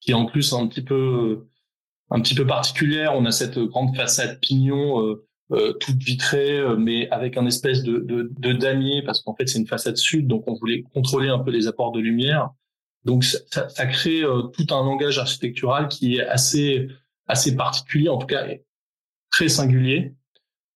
qui 0.00 0.12
est 0.12 0.14
en 0.14 0.26
plus 0.26 0.52
un 0.52 0.66
petit 0.68 0.82
peu 0.82 1.46
un 2.10 2.20
petit 2.20 2.34
peu 2.34 2.46
particulière. 2.46 3.14
On 3.14 3.24
a 3.26 3.30
cette 3.30 3.58
grande 3.58 3.94
façade 3.94 4.40
pignon 4.40 5.16
euh, 5.52 5.72
toute 5.74 6.02
vitrée, 6.02 6.60
mais 6.76 7.08
avec 7.10 7.36
un 7.36 7.46
espèce 7.46 7.82
de, 7.82 7.98
de, 7.98 8.32
de 8.36 8.52
damier 8.52 9.02
parce 9.02 9.22
qu'en 9.22 9.34
fait 9.34 9.46
c'est 9.48 9.58
une 9.58 9.66
façade 9.66 9.96
sud, 9.96 10.26
donc 10.26 10.44
on 10.48 10.54
voulait 10.54 10.82
contrôler 10.94 11.28
un 11.28 11.38
peu 11.38 11.50
les 11.50 11.66
apports 11.68 11.92
de 11.92 12.00
lumière. 12.00 12.50
Donc 13.04 13.22
ça, 13.22 13.68
ça 13.68 13.86
crée 13.86 14.22
tout 14.22 14.74
un 14.74 14.82
langage 14.82 15.18
architectural 15.18 15.88
qui 15.88 16.16
est 16.16 16.26
assez 16.26 16.88
assez 17.28 17.54
particulier, 17.54 18.08
en 18.08 18.18
tout 18.18 18.26
cas 18.26 18.46
très 19.30 19.48
singulier. 19.48 20.14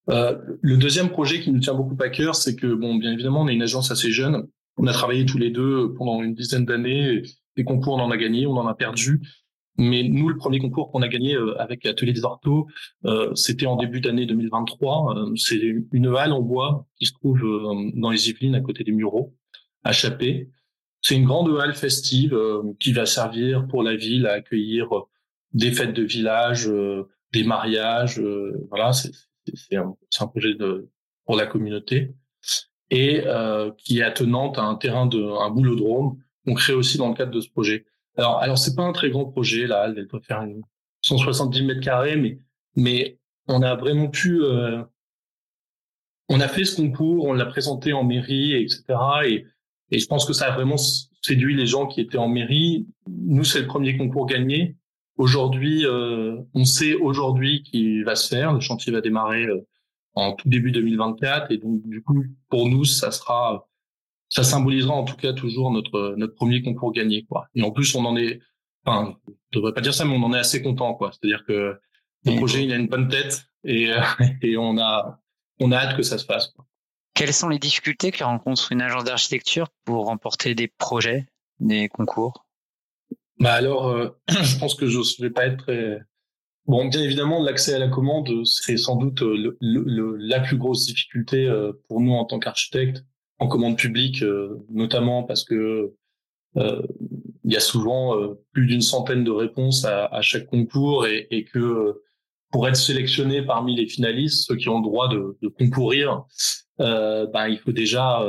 Euh, 0.08 0.38
le 0.62 0.76
deuxième 0.76 1.10
projet 1.10 1.40
qui 1.40 1.50
nous 1.50 1.60
tient 1.60 1.74
beaucoup 1.74 1.96
à 2.00 2.08
cœur, 2.08 2.34
c'est 2.34 2.56
que, 2.56 2.66
bon, 2.74 2.96
bien 2.96 3.12
évidemment, 3.12 3.42
on 3.42 3.48
est 3.48 3.54
une 3.54 3.62
agence 3.62 3.90
assez 3.90 4.10
jeune. 4.10 4.46
On 4.76 4.86
a 4.86 4.92
travaillé 4.92 5.26
tous 5.26 5.38
les 5.38 5.50
deux 5.50 5.92
pendant 5.94 6.22
une 6.22 6.34
dizaine 6.34 6.64
d'années. 6.64 7.22
Les 7.56 7.64
concours, 7.64 7.94
on 7.94 8.00
en 8.00 8.10
a 8.10 8.16
gagné, 8.16 8.46
on 8.46 8.56
en 8.56 8.66
a 8.66 8.74
perdu. 8.74 9.20
Mais 9.76 10.02
nous, 10.02 10.28
le 10.28 10.36
premier 10.36 10.58
concours 10.58 10.90
qu'on 10.90 11.02
a 11.02 11.08
gagné 11.08 11.34
euh, 11.34 11.60
avec 11.60 11.84
l'atelier 11.84 12.12
des 12.12 12.24
orthos, 12.24 12.66
euh, 13.04 13.34
c'était 13.34 13.66
en 13.66 13.76
début 13.76 14.00
d'année 14.00 14.26
2023. 14.26 15.32
c'est 15.36 15.60
une 15.92 16.06
halle 16.08 16.32
en 16.32 16.42
bois 16.42 16.86
qui 16.98 17.06
se 17.06 17.12
trouve 17.12 17.40
dans 17.94 18.10
les 18.10 18.30
Yvelines, 18.30 18.54
à 18.54 18.60
côté 18.60 18.84
des 18.84 18.92
Mureaux, 18.92 19.34
à 19.84 19.92
Chapé. 19.92 20.50
C'est 21.02 21.16
une 21.16 21.24
grande 21.24 21.48
halle 21.58 21.74
festive 21.74 22.38
qui 22.78 22.92
va 22.92 23.06
servir 23.06 23.66
pour 23.68 23.82
la 23.82 23.96
ville 23.96 24.26
à 24.26 24.32
accueillir 24.32 24.88
des 25.54 25.72
fêtes 25.72 25.94
de 25.94 26.02
village, 26.02 26.70
des 27.32 27.44
mariages. 27.44 28.20
voilà, 28.68 28.92
c'est 29.54 29.76
un, 29.76 29.96
un, 30.20 30.26
projet 30.26 30.54
de, 30.54 30.88
pour 31.24 31.36
la 31.36 31.46
communauté 31.46 32.14
et 32.90 33.22
euh, 33.26 33.70
qui 33.78 34.00
est 34.00 34.02
attenante 34.02 34.58
à 34.58 34.62
un 34.62 34.74
terrain 34.74 35.06
de 35.06 35.22
un 35.22 35.50
boulodrome 35.50 36.18
qu'on 36.44 36.54
crée 36.54 36.72
aussi 36.72 36.98
dans 36.98 37.08
le 37.08 37.14
cadre 37.14 37.32
de 37.32 37.40
ce 37.40 37.48
projet. 37.48 37.84
Alors, 38.16 38.38
alors 38.38 38.58
c'est 38.58 38.74
pas 38.74 38.82
un 38.82 38.92
très 38.92 39.10
grand 39.10 39.26
projet 39.26 39.66
là, 39.66 39.86
elle 39.86 40.06
doit 40.06 40.20
faire 40.20 40.42
une 40.42 40.62
170 41.02 41.62
mètres 41.62 41.80
carrés, 41.80 42.16
mais 42.16 42.38
mais 42.76 43.18
on 43.48 43.62
a 43.62 43.74
vraiment 43.74 44.08
pu, 44.08 44.42
euh, 44.42 44.82
on 46.28 46.40
a 46.40 46.48
fait 46.48 46.64
ce 46.64 46.76
concours, 46.76 47.24
on 47.24 47.32
l'a 47.32 47.46
présenté 47.46 47.92
en 47.92 48.04
mairie, 48.04 48.54
etc. 48.54 48.84
Et, 49.26 49.46
et 49.90 49.98
je 49.98 50.06
pense 50.06 50.24
que 50.24 50.32
ça 50.32 50.52
a 50.52 50.54
vraiment 50.54 50.76
séduit 51.22 51.56
les 51.56 51.66
gens 51.66 51.86
qui 51.86 52.00
étaient 52.00 52.18
en 52.18 52.28
mairie. 52.28 52.86
Nous, 53.08 53.44
c'est 53.44 53.60
le 53.60 53.66
premier 53.66 53.96
concours 53.96 54.26
gagné. 54.26 54.76
Aujourd'hui, 55.20 55.84
euh, 55.84 56.38
on 56.54 56.64
sait 56.64 56.94
aujourd'hui 56.94 57.62
qu'il 57.62 58.06
va 58.06 58.16
se 58.16 58.26
faire. 58.26 58.54
Le 58.54 58.60
chantier 58.60 58.90
va 58.90 59.02
démarrer 59.02 59.44
euh, 59.44 59.66
en 60.14 60.32
tout 60.32 60.48
début 60.48 60.72
2024 60.72 61.52
et 61.52 61.58
donc 61.58 61.82
du 61.84 62.02
coup, 62.02 62.24
pour 62.48 62.70
nous, 62.70 62.86
ça 62.86 63.10
sera 63.10 63.68
ça 64.30 64.44
symbolisera 64.44 64.94
en 64.94 65.04
tout 65.04 65.16
cas 65.16 65.34
toujours 65.34 65.72
notre 65.72 66.14
notre 66.16 66.34
premier 66.34 66.62
concours 66.62 66.94
gagné 66.94 67.24
quoi. 67.24 67.48
Et 67.54 67.62
en 67.62 67.70
plus 67.70 67.94
on 67.94 68.06
en 68.06 68.16
est, 68.16 68.40
enfin, 68.86 69.14
je 69.52 69.58
devrais 69.58 69.74
pas 69.74 69.82
dire 69.82 69.92
ça, 69.92 70.06
mais 70.06 70.14
on 70.16 70.22
en 70.22 70.32
est 70.32 70.38
assez 70.38 70.62
content 70.62 70.94
quoi. 70.94 71.10
C'est-à-dire 71.12 71.44
que 71.44 71.78
le 72.24 72.36
projet 72.36 72.64
il 72.64 72.72
a 72.72 72.76
une 72.76 72.88
bonne 72.88 73.08
tête 73.08 73.44
et 73.62 73.90
et 74.40 74.56
on 74.56 74.78
a 74.78 75.20
on 75.60 75.70
a 75.70 75.76
hâte 75.76 75.98
que 75.98 76.02
ça 76.02 76.16
se 76.16 76.24
fasse. 76.24 76.46
Quoi. 76.46 76.64
Quelles 77.12 77.34
sont 77.34 77.50
les 77.50 77.58
difficultés 77.58 78.10
que 78.10 78.24
rencontre 78.24 78.72
une 78.72 78.80
agence 78.80 79.04
d'architecture 79.04 79.68
pour 79.84 80.06
remporter 80.06 80.54
des 80.54 80.68
projets, 80.68 81.26
des 81.58 81.90
concours? 81.90 82.46
Bah 83.40 83.54
alors, 83.54 83.88
euh, 83.88 84.10
je 84.28 84.58
pense 84.58 84.74
que 84.74 84.86
je 84.86 84.98
ne 84.98 85.22
vais 85.22 85.30
pas 85.30 85.46
être 85.46 85.64
très 85.64 86.00
Bon, 86.66 86.86
bien 86.86 87.02
évidemment, 87.02 87.42
l'accès 87.42 87.74
à 87.74 87.78
la 87.80 87.88
commande 87.88 88.44
serait 88.44 88.76
sans 88.76 88.94
doute 88.94 89.22
le, 89.22 89.56
le, 89.60 90.16
la 90.16 90.38
plus 90.38 90.56
grosse 90.56 90.86
difficulté 90.86 91.46
euh, 91.46 91.72
pour 91.88 92.00
nous 92.00 92.12
en 92.12 92.24
tant 92.24 92.38
qu'architectes 92.38 93.04
en 93.40 93.48
commande 93.48 93.76
publique, 93.76 94.22
euh, 94.22 94.56
notamment 94.68 95.24
parce 95.24 95.42
que 95.42 95.94
euh, 96.56 96.82
il 97.42 97.52
y 97.52 97.56
a 97.56 97.60
souvent 97.60 98.14
plus 98.52 98.66
d'une 98.66 98.82
centaine 98.82 99.24
de 99.24 99.32
réponses 99.32 99.84
à, 99.84 100.06
à 100.06 100.20
chaque 100.20 100.46
concours 100.46 101.08
et, 101.08 101.26
et, 101.32 101.44
que 101.44 102.00
pour 102.52 102.68
être 102.68 102.76
sélectionné 102.76 103.42
parmi 103.42 103.74
les 103.74 103.88
finalistes, 103.88 104.46
ceux 104.46 104.56
qui 104.56 104.68
ont 104.68 104.78
le 104.78 104.84
droit 104.84 105.08
de, 105.08 105.38
de 105.42 105.48
concourir, 105.48 106.24
euh, 106.80 107.26
ben, 107.26 107.48
il 107.48 107.58
faut 107.58 107.72
déjà 107.72 108.24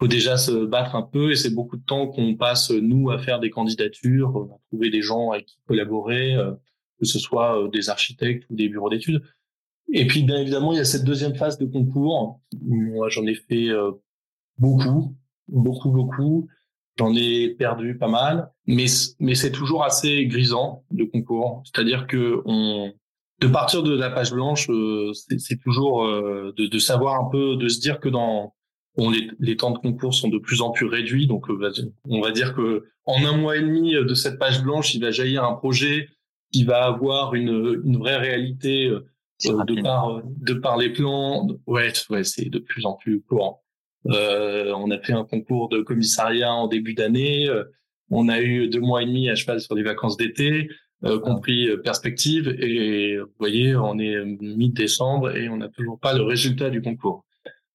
faut 0.00 0.08
déjà 0.08 0.36
se 0.36 0.64
battre 0.64 0.94
un 0.94 1.02
peu 1.02 1.32
et 1.32 1.36
c'est 1.36 1.54
beaucoup 1.54 1.76
de 1.76 1.84
temps 1.84 2.06
qu'on 2.06 2.36
passe 2.36 2.70
nous 2.70 3.10
à 3.10 3.18
faire 3.18 3.40
des 3.40 3.50
candidatures, 3.50 4.48
à 4.52 4.58
trouver 4.68 4.90
des 4.90 5.02
gens 5.02 5.30
avec 5.30 5.46
qui 5.46 5.58
collaborer 5.66 6.36
que 6.98 7.06
ce 7.06 7.18
soit 7.18 7.62
euh, 7.62 7.68
des 7.68 7.90
architectes 7.90 8.44
ou 8.50 8.56
des 8.56 8.68
bureaux 8.68 8.90
d'études. 8.90 9.22
Et 9.92 10.06
puis, 10.06 10.22
bien 10.22 10.38
évidemment, 10.38 10.72
il 10.72 10.76
y 10.76 10.80
a 10.80 10.84
cette 10.84 11.04
deuxième 11.04 11.34
phase 11.34 11.58
de 11.58 11.64
concours. 11.64 12.40
Moi, 12.60 13.08
j'en 13.08 13.24
ai 13.26 13.34
fait 13.34 13.68
euh, 13.68 13.92
beaucoup, 14.58 15.16
beaucoup, 15.48 15.90
beaucoup. 15.90 16.48
J'en 16.98 17.14
ai 17.14 17.50
perdu 17.50 17.96
pas 17.96 18.08
mal, 18.08 18.50
mais 18.66 18.86
mais 19.20 19.36
c'est 19.36 19.52
toujours 19.52 19.84
assez 19.84 20.26
grisant 20.26 20.84
le 20.90 21.06
concours. 21.06 21.62
C'est-à-dire 21.64 22.08
que 22.08 22.42
on 22.44 22.92
de 23.40 23.46
partir 23.46 23.84
de 23.84 23.94
la 23.94 24.10
page 24.10 24.32
blanche, 24.32 24.68
euh, 24.68 25.12
c'est 25.14 25.60
toujours 25.62 26.04
de, 26.04 26.66
de, 26.66 26.78
savoir 26.80 27.24
un 27.24 27.30
peu, 27.30 27.54
de 27.54 27.68
se 27.68 27.78
dire 27.78 28.00
que 28.00 28.08
dans 28.08 28.52
on, 28.98 29.10
les, 29.10 29.30
les, 29.38 29.56
temps 29.56 29.70
de 29.70 29.78
concours 29.78 30.14
sont 30.14 30.28
de 30.28 30.38
plus 30.38 30.60
en 30.60 30.70
plus 30.70 30.86
réduits. 30.86 31.26
Donc, 31.26 31.46
on 31.48 32.20
va 32.20 32.30
dire 32.30 32.54
que 32.54 32.84
en 33.06 33.24
un 33.24 33.36
mois 33.36 33.56
et 33.56 33.62
demi 33.62 33.94
de 33.94 34.14
cette 34.14 34.38
page 34.38 34.62
blanche, 34.62 34.94
il 34.94 35.00
va 35.00 35.10
jaillir 35.10 35.44
un 35.44 35.54
projet 35.54 36.08
qui 36.52 36.64
va 36.64 36.84
avoir 36.84 37.34
une, 37.34 37.82
une 37.84 37.96
vraie 37.96 38.16
réalité 38.16 38.86
euh, 38.86 39.64
de 39.64 39.80
par 39.82 40.22
de 40.24 40.54
par 40.54 40.76
les 40.76 40.90
plans. 40.90 41.48
Ouais, 41.66 41.92
ouais, 42.10 42.24
c'est 42.24 42.50
de 42.50 42.58
plus 42.58 42.84
en 42.84 42.94
plus 42.94 43.22
courant. 43.22 43.62
Euh, 44.06 44.72
on 44.74 44.90
a 44.90 44.98
fait 44.98 45.12
un 45.12 45.24
concours 45.24 45.68
de 45.68 45.80
commissariat 45.80 46.52
en 46.52 46.68
début 46.68 46.94
d'année. 46.94 47.48
Euh, 47.48 47.64
on 48.10 48.28
a 48.28 48.40
eu 48.40 48.68
deux 48.68 48.80
mois 48.80 49.02
et 49.02 49.06
demi 49.06 49.28
à 49.28 49.34
cheval 49.34 49.60
sur 49.60 49.74
les 49.74 49.82
vacances 49.82 50.16
d'été, 50.16 50.68
euh, 51.04 51.20
compris 51.20 51.68
perspective. 51.84 52.48
Et 52.48 53.18
vous 53.18 53.26
voyez, 53.38 53.76
on 53.76 53.98
est 53.98 54.24
mi-décembre 54.24 55.36
et 55.36 55.48
on 55.48 55.58
n'a 55.58 55.68
toujours 55.68 55.98
pas 55.98 56.14
le 56.14 56.22
résultat 56.22 56.70
du 56.70 56.80
concours. 56.80 57.24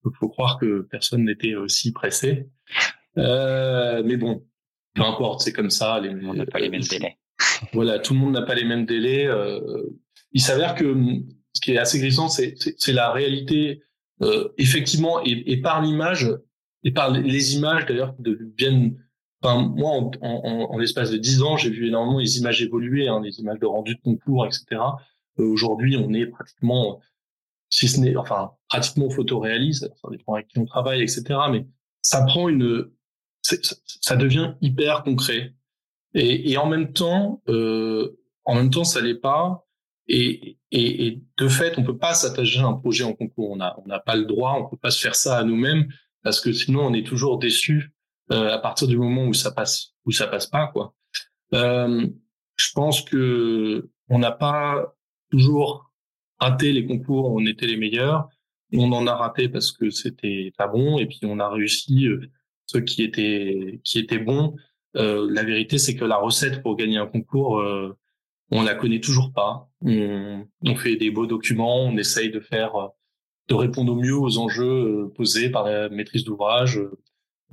Il 0.05 0.11
faut 0.19 0.29
croire 0.29 0.59
que 0.59 0.87
personne 0.89 1.25
n'était 1.25 1.55
aussi 1.55 1.91
pressé. 1.91 2.49
Euh, 3.17 4.03
mais 4.05 4.17
bon, 4.17 4.45
peu 4.95 5.03
importe, 5.03 5.41
c'est 5.41 5.53
comme 5.53 5.69
ça. 5.69 5.99
Les, 5.99 6.09
on 6.09 6.33
n'a 6.33 6.45
pas 6.45 6.59
les 6.59 6.69
mêmes 6.69 6.81
délais 6.81 7.17
voilà, 7.73 7.99
tout 7.99 8.13
le 8.13 8.19
monde 8.19 8.33
n'a 8.33 8.41
pas 8.41 8.55
les 8.55 8.65
mêmes 8.65 8.85
délais. 8.85 9.25
Euh, 9.27 9.83
il 10.31 10.41
s'avère 10.41 10.75
que 10.75 10.95
ce 11.53 11.61
qui 11.61 11.71
est 11.71 11.77
assez 11.77 11.99
glissant, 11.99 12.29
c'est 12.29 12.55
la 12.91 13.11
réalité, 13.11 13.83
euh, 14.21 14.49
effectivement, 14.57 15.23
et, 15.23 15.51
et 15.51 15.61
par 15.61 15.81
l'image, 15.81 16.29
et 16.83 16.91
par 16.91 17.11
les 17.11 17.55
images 17.55 17.85
d'ailleurs 17.85 18.15
deviennent. 18.19 18.97
Enfin, 19.41 19.61
moi, 19.61 19.91
en, 19.91 20.11
en, 20.21 20.71
en 20.71 20.77
l'espace 20.77 21.11
de 21.11 21.17
dix 21.17 21.41
ans, 21.41 21.57
j'ai 21.57 21.69
vu 21.69 21.87
énormément 21.87 22.19
les 22.19 22.37
images 22.37 22.61
évoluer, 22.61 23.09
hein, 23.09 23.21
les 23.21 23.39
images 23.39 23.59
de 23.59 23.65
rendu 23.65 23.95
de 23.95 24.01
concours, 24.01 24.45
etc. 24.45 24.81
Euh, 25.39 25.43
Aujourd'hui, 25.43 25.97
on 25.97 26.13
est 26.13 26.27
pratiquement, 26.27 27.01
si 27.73 27.87
ce 27.87 27.99
n'est, 27.99 28.15
enfin, 28.15 28.51
pratiquement 28.69 29.09
photoréaliste. 29.09 29.91
Ça 29.99 30.07
dépend 30.11 30.35
avec 30.35 30.47
qui 30.47 30.59
on 30.59 30.65
travaille, 30.65 31.01
etc. 31.01 31.23
Mais 31.51 31.65
ça 32.03 32.21
prend 32.21 32.47
une, 32.47 32.91
ça 33.41 34.15
devient 34.15 34.53
hyper 34.61 35.01
concret. 35.01 35.55
Et, 36.13 36.55
en 36.57 36.67
même 36.67 36.93
temps, 36.93 37.41
euh, 37.49 38.15
en 38.45 38.53
même 38.53 38.69
temps, 38.69 38.83
ça 38.83 39.01
l'est 39.01 39.15
pas. 39.15 39.65
Et, 40.07 40.59
de 40.71 41.47
fait, 41.47 41.79
on 41.79 41.83
peut 41.83 41.97
pas 41.97 42.13
s'attacher 42.13 42.59
à 42.59 42.65
un 42.65 42.73
projet 42.73 43.05
en 43.05 43.13
concours. 43.13 43.49
On 43.49 43.55
n'a 43.55 43.75
on 43.83 43.87
n'a 43.87 43.99
pas 43.99 44.15
le 44.15 44.25
droit, 44.25 44.53
on 44.59 44.69
peut 44.69 44.77
pas 44.77 44.91
se 44.91 45.01
faire 45.01 45.15
ça 45.15 45.39
à 45.39 45.43
nous-mêmes 45.43 45.87
parce 46.21 46.39
que 46.39 46.53
sinon 46.53 46.85
on 46.85 46.93
est 46.93 47.05
toujours 47.05 47.37
déçu 47.37 47.91
euh, 48.31 48.53
à 48.53 48.59
partir 48.59 48.87
du 48.87 48.97
moment 48.97 49.25
où 49.25 49.33
ça 49.33 49.51
passe, 49.51 49.93
où 50.05 50.11
ça 50.11 50.27
passe 50.27 50.47
pas 50.47 50.67
quoi. 50.67 50.93
Euh, 51.53 52.07
je 52.55 52.71
pense 52.73 53.01
que 53.01 53.89
on 54.09 54.19
n'a 54.19 54.31
pas 54.31 54.95
toujours 55.31 55.92
raté 56.43 56.71
les 56.73 56.85
concours 56.85 57.31
on 57.31 57.45
était 57.45 57.67
les 57.67 57.77
meilleurs. 57.77 58.29
On 58.75 58.91
en 58.91 59.05
a 59.05 59.15
raté 59.15 59.49
parce 59.49 59.71
que 59.71 59.89
c'était 59.89 60.51
pas 60.57 60.67
bon 60.67 60.97
et 60.97 61.05
puis 61.05 61.19
on 61.23 61.39
a 61.39 61.49
réussi 61.49 62.07
euh, 62.07 62.21
ceux 62.65 62.81
qui 62.81 63.03
étaient 63.03 63.79
qui 63.83 63.99
étaient 63.99 64.19
bons 64.19 64.55
euh, 64.95 65.27
la 65.29 65.43
vérité, 65.43 65.77
c'est 65.77 65.95
que 65.95 66.05
la 66.05 66.17
recette 66.17 66.61
pour 66.61 66.75
gagner 66.75 66.97
un 66.97 67.07
concours, 67.07 67.59
euh, 67.59 67.97
on 68.51 68.61
la 68.63 68.75
connaît 68.75 68.99
toujours 68.99 69.31
pas. 69.33 69.69
On, 69.81 70.45
on, 70.61 70.75
fait 70.75 70.95
des 70.95 71.09
beaux 71.09 71.25
documents, 71.25 71.83
on 71.85 71.97
essaye 71.97 72.29
de 72.29 72.39
faire, 72.39 72.75
euh, 72.75 72.87
de 73.49 73.55
répondre 73.55 73.93
au 73.93 73.95
mieux 73.95 74.15
aux 74.15 74.37
enjeux 74.37 75.05
euh, 75.05 75.13
posés 75.15 75.49
par 75.49 75.65
la 75.65 75.89
maîtrise 75.89 76.23
d'ouvrage, 76.23 76.79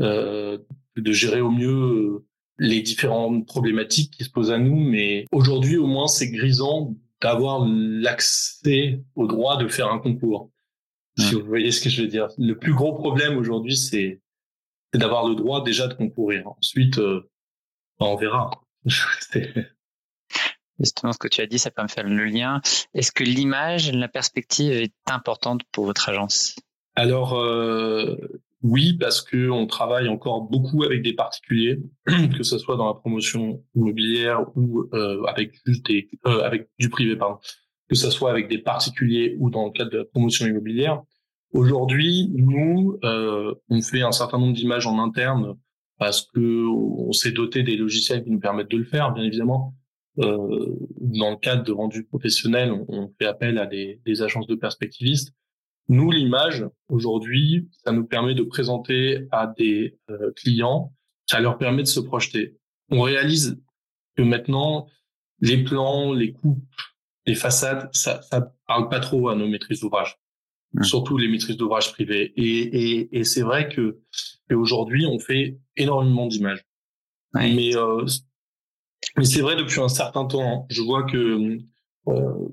euh, 0.01 0.59
de 0.97 1.13
gérer 1.13 1.41
au 1.41 1.51
mieux 1.51 2.27
les 2.59 2.83
différentes 2.83 3.47
problématiques 3.47 4.13
qui 4.13 4.25
se 4.25 4.31
posent 4.31 4.53
à 4.53 4.59
nous. 4.59 4.77
Mais 4.77 5.25
aujourd'hui, 5.33 5.79
au 5.79 5.87
moins, 5.87 6.09
c'est 6.09 6.31
grisant 6.31 6.95
d'avoir 7.21 7.67
l'accès 7.67 9.03
au 9.15 9.27
droit 9.27 9.57
de 9.57 9.69
faire 9.69 9.91
un 9.91 9.99
concours. 9.99 10.51
Si 11.19 11.35
vous 11.35 11.45
voyez 11.45 11.71
ce 11.71 11.83
que 11.83 11.91
je 11.91 12.03
veux 12.03 12.09
dire. 12.09 12.29
Le 12.39 12.57
plus 12.57 12.73
gros 12.73 12.95
problème 12.95 13.37
aujourd'hui, 13.37 13.77
c'est 13.77 14.21
d'avoir 14.95 15.29
le 15.29 15.35
droit 15.35 15.63
déjà 15.63 15.87
de 15.87 15.93
concourir. 15.93 16.47
Ensuite, 16.47 16.99
on 17.99 18.17
verra. 18.17 18.51
Justement, 20.81 21.13
ce 21.13 21.19
que 21.19 21.29
tu 21.29 21.43
as 21.43 21.47
dit, 21.47 21.59
ça 21.59 21.71
peut 21.71 21.83
me 21.83 21.89
faire 21.89 22.05
le 22.05 22.25
lien. 22.25 22.63
Est-ce 22.95 23.13
que 23.13 23.23
l'image, 23.23 23.93
la 23.93 24.09
perspective 24.09 24.73
est 24.73 24.95
importante 25.11 25.61
pour 25.73 25.85
votre 25.85 26.09
agence? 26.09 26.57
Alors, 26.97 27.35
euh, 27.39 28.17
oui, 28.63 28.95
parce 28.99 29.23
que 29.23 29.49
on 29.49 29.67
travaille 29.67 30.09
encore 30.09 30.43
beaucoup 30.43 30.83
avec 30.85 31.03
des 31.03 31.15
particuliers, 31.15 31.79
que 32.37 32.43
ce 32.43 32.59
soit 32.59 32.77
dans 32.77 32.87
la 32.87 32.95
promotion 32.95 33.63
immobilière 33.75 34.45
ou 34.55 34.85
euh, 34.93 35.23
avec 35.25 35.55
juste 35.65 35.87
des, 35.87 36.09
euh, 36.27 36.43
avec 36.43 36.69
du 36.79 36.91
privé, 36.91 37.17
pardon, 37.17 37.39
que 37.89 37.95
ce 37.95 38.11
soit 38.11 38.31
avec 38.31 38.49
des 38.49 38.59
particuliers 38.59 39.37
ou 39.39 39.51
dans 39.51 39.65
le 39.67 39.71
cadre 39.71 39.91
de 39.91 39.99
la 39.99 40.05
promotion 40.05 40.47
immobilière. 40.47 41.03
Aujourd'hui, 41.53 42.31
nous, 42.35 42.99
euh, 43.03 43.55
on 43.71 43.81
fait 43.81 44.03
un 44.03 44.13
certain 44.13 44.39
nombre 44.39 44.53
d'images 44.53 44.87
en 44.87 44.99
interne 44.99 45.57
parce 45.99 46.23
que 46.23 46.67
on 46.69 47.13
s'est 47.13 47.33
doté 47.33 47.63
des 47.63 47.77
logiciels 47.77 48.23
qui 48.23 48.31
nous 48.31 48.41
permettent 48.41 48.71
de 48.71 48.77
le 48.77 48.85
faire, 48.85 49.13
bien 49.13 49.25
évidemment. 49.25 49.75
Euh, 50.19 50.77
dans 51.01 51.31
le 51.31 51.37
cadre 51.37 51.65
de 51.65 51.73
rendu 51.73 52.05
professionnel, 52.05 52.73
on, 52.89 53.11
fait 53.19 53.27
appel 53.27 53.59
à 53.59 53.67
des, 53.67 54.01
des, 54.05 54.23
agences 54.23 54.47
de 54.47 54.55
perspectivistes. 54.55 55.33
Nous, 55.91 56.11
l'image, 56.11 56.65
aujourd'hui, 56.89 57.69
ça 57.85 57.91
nous 57.91 58.07
permet 58.07 58.35
de 58.35 58.45
présenter 58.45 59.27
à 59.33 59.49
des 59.49 59.99
euh, 60.09 60.31
clients, 60.37 60.95
ça 61.27 61.41
leur 61.41 61.59
permet 61.59 61.83
de 61.83 61.89
se 61.89 61.99
projeter. 61.99 62.57
On 62.91 63.03
réalise 63.03 63.61
que 64.17 64.23
maintenant, 64.23 64.87
les 65.41 65.65
plans, 65.65 66.13
les 66.13 66.33
coupes, 66.33 66.63
les 67.27 67.35
façades, 67.35 67.91
ça, 67.93 68.23
ça 68.23 68.55
parle 68.69 68.89
pas 68.89 69.01
trop 69.01 69.31
à 69.31 69.35
nos 69.35 69.49
maîtrises 69.49 69.81
d'ouvrage. 69.81 70.17
Mmh. 70.73 70.85
surtout 70.85 71.19
les 71.19 71.27
maîtrises 71.27 71.57
d'ouvrage 71.57 71.91
privées. 71.93 72.33
Et, 72.37 72.61
et, 72.93 73.19
et 73.19 73.25
c'est 73.25 73.43
vrai 73.43 73.69
que 73.69 73.99
aujourd'hui, 74.53 75.05
on 75.05 75.19
fait 75.19 75.59
énormément 75.77 76.29
d'images. 76.29 76.65
Mais, 77.35 77.77
euh, 77.77 78.07
mais 79.17 79.25
c'est 79.25 79.41
vrai 79.41 79.57
depuis 79.57 79.81
un 79.81 79.89
certain 79.89 80.25
temps. 80.27 80.63
Hein. 80.63 80.67
Je 80.71 80.83
vois 80.83 81.03
que 81.03 81.59
euh, 82.07 82.49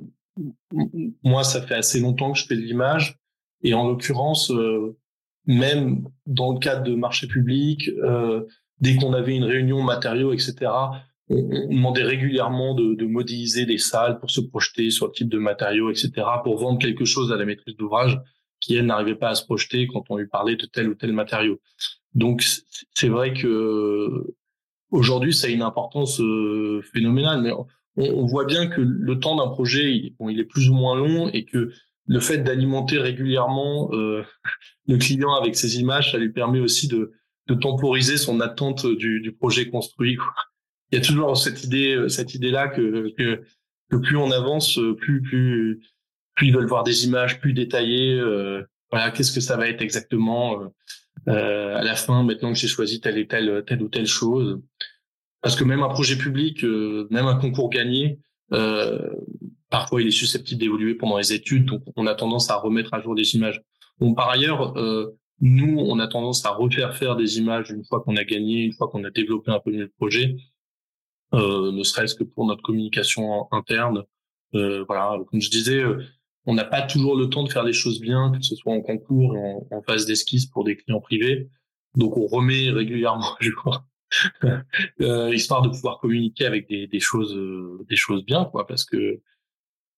moi, 1.23 1.43
ça 1.43 1.61
fait 1.61 1.75
assez 1.75 1.99
longtemps 1.99 2.31
que 2.31 2.39
je 2.39 2.45
fais 2.47 2.55
de 2.55 2.61
l'image. 2.61 3.19
Et 3.63 3.73
en 3.73 3.87
l'occurrence, 3.87 4.51
euh, 4.51 4.97
même 5.45 6.07
dans 6.25 6.53
le 6.53 6.59
cadre 6.59 6.83
de 6.83 6.95
marché 6.95 7.27
public, 7.27 7.89
euh, 8.03 8.45
dès 8.79 8.95
qu'on 8.95 9.13
avait 9.13 9.35
une 9.35 9.45
réunion 9.45 9.81
matériaux, 9.81 10.33
etc., 10.33 10.71
on, 11.29 11.67
demandait 11.69 12.03
régulièrement 12.03 12.73
de, 12.73 12.93
de, 12.95 13.05
modéliser 13.05 13.65
des 13.65 13.77
salles 13.77 14.19
pour 14.19 14.31
se 14.31 14.39
projeter 14.39 14.89
sur 14.91 15.07
le 15.07 15.11
type 15.11 15.29
de 15.29 15.39
matériaux, 15.39 15.89
etc., 15.89 16.11
pour 16.43 16.57
vendre 16.57 16.79
quelque 16.79 17.05
chose 17.05 17.31
à 17.31 17.37
la 17.37 17.45
maîtrise 17.45 17.75
d'ouvrage 17.75 18.19
qui, 18.59 18.75
elle, 18.75 18.85
n'arrivait 18.85 19.15
pas 19.15 19.29
à 19.29 19.35
se 19.35 19.43
projeter 19.43 19.87
quand 19.87 20.03
on 20.09 20.17
lui 20.17 20.27
parlait 20.27 20.55
de 20.55 20.65
tel 20.65 20.89
ou 20.89 20.95
tel 20.95 21.13
matériau. 21.13 21.59
Donc, 22.13 22.43
c'est 22.93 23.09
vrai 23.09 23.33
que 23.33 24.33
aujourd'hui, 24.91 25.33
ça 25.33 25.47
a 25.47 25.49
une 25.49 25.61
importance 25.61 26.19
euh, 26.21 26.81
phénoménale, 26.93 27.41
mais 27.41 27.51
on, 27.51 27.67
on, 27.97 28.25
voit 28.25 28.45
bien 28.45 28.67
que 28.67 28.81
le 28.81 29.19
temps 29.19 29.35
d'un 29.35 29.49
projet, 29.49 30.13
bon, 30.19 30.29
il 30.29 30.39
est 30.39 30.45
plus 30.45 30.69
ou 30.69 30.73
moins 30.73 30.95
long 30.95 31.29
et 31.29 31.45
que 31.45 31.71
le 32.07 32.19
fait 32.19 32.39
d'alimenter 32.39 32.99
régulièrement 32.99 33.89
euh, 33.93 34.23
le 34.87 34.97
client 34.97 35.33
avec 35.33 35.55
ses 35.55 35.79
images, 35.79 36.11
ça 36.11 36.17
lui 36.17 36.31
permet 36.31 36.59
aussi 36.59 36.87
de, 36.87 37.11
de 37.47 37.53
temporiser 37.53 38.17
son 38.17 38.39
attente 38.39 38.85
du, 38.85 39.21
du 39.21 39.31
projet 39.33 39.69
construit. 39.69 40.17
Il 40.91 40.97
y 40.97 41.01
a 41.01 41.05
toujours 41.05 41.37
cette 41.37 41.63
idée, 41.63 42.05
cette 42.07 42.33
idée-là 42.33 42.69
que, 42.69 43.13
que, 43.17 43.41
que 43.91 43.97
plus 43.97 44.15
on 44.17 44.31
avance, 44.31 44.79
plus 44.99 45.21
plus 45.21 45.81
plus 46.37 46.47
ils 46.47 46.53
veulent 46.53 46.67
voir 46.67 46.83
des 46.83 47.05
images 47.05 47.41
plus 47.41 47.53
détaillées. 47.53 48.17
Euh, 48.17 48.63
voilà, 48.91 49.11
qu'est-ce 49.11 49.33
que 49.33 49.41
ça 49.41 49.57
va 49.57 49.67
être 49.67 49.81
exactement 49.81 50.61
euh, 50.61 50.67
euh, 51.27 51.75
à 51.75 51.83
la 51.83 51.95
fin 51.95 52.23
maintenant 52.23 52.53
que 52.53 52.57
j'ai 52.57 52.67
choisi 52.67 53.01
telle 53.01 53.17
et 53.17 53.27
telle 53.27 53.63
telle 53.65 53.81
ou 53.81 53.89
telle 53.89 54.07
chose. 54.07 54.61
Parce 55.41 55.55
que 55.55 55.63
même 55.65 55.83
un 55.83 55.89
projet 55.89 56.15
public, 56.15 56.63
même 56.63 57.25
un 57.27 57.35
concours 57.35 57.69
gagné, 57.69 58.19
parfois 58.49 60.01
il 60.01 60.07
est 60.07 60.11
susceptible 60.11 60.61
d'évoluer 60.61 60.95
pendant 60.95 61.17
les 61.17 61.33
études, 61.33 61.65
donc 61.65 61.81
on 61.95 62.07
a 62.07 62.15
tendance 62.15 62.49
à 62.49 62.57
remettre 62.57 62.93
à 62.93 63.01
jour 63.01 63.15
des 63.15 63.35
images. 63.35 63.61
Bon, 63.99 64.13
par 64.13 64.29
ailleurs, 64.29 64.73
nous, 65.39 65.77
on 65.79 65.99
a 65.99 66.07
tendance 66.07 66.45
à 66.45 66.51
refaire 66.51 66.95
faire 66.95 67.15
des 67.15 67.37
images 67.37 67.69
une 67.69 67.83
fois 67.85 68.01
qu'on 68.01 68.15
a 68.15 68.23
gagné, 68.23 68.63
une 68.63 68.73
fois 68.73 68.87
qu'on 68.87 69.03
a 69.03 69.11
développé 69.11 69.51
un 69.51 69.59
peu 69.59 69.71
mieux 69.71 69.83
le 69.83 69.93
projet, 69.97 70.35
euh, 71.33 71.71
ne 71.71 71.83
serait-ce 71.83 72.15
que 72.15 72.23
pour 72.23 72.45
notre 72.45 72.63
communication 72.63 73.47
interne. 73.51 74.03
Euh, 74.55 74.83
voilà, 74.87 75.17
comme 75.29 75.41
je 75.41 75.49
disais, 75.49 75.83
on 76.45 76.53
n'a 76.53 76.63
pas 76.63 76.81
toujours 76.81 77.15
le 77.15 77.29
temps 77.29 77.43
de 77.43 77.51
faire 77.51 77.63
les 77.63 77.73
choses 77.73 77.99
bien, 77.99 78.31
que 78.31 78.41
ce 78.41 78.55
soit 78.55 78.73
en 78.73 78.81
concours 78.81 79.35
ou 79.35 79.67
en, 79.69 79.81
phase 79.83 80.05
d'esquisse 80.05 80.45
pour 80.47 80.63
des 80.63 80.77
clients 80.77 81.01
privés. 81.01 81.49
Donc 81.95 82.17
on 82.17 82.25
remet 82.25 82.69
régulièrement 82.69 83.35
je 83.39 83.51
crois, 83.51 83.85
euh, 85.01 85.33
histoire 85.33 85.61
de 85.61 85.69
pouvoir 85.69 85.99
communiquer 85.99 86.45
avec 86.45 86.67
des, 86.69 86.87
des 86.87 86.99
choses, 86.99 87.35
euh, 87.35 87.85
des 87.89 87.95
choses 87.95 88.23
bien, 88.25 88.45
quoi, 88.45 88.67
parce 88.67 88.85
que 88.85 89.21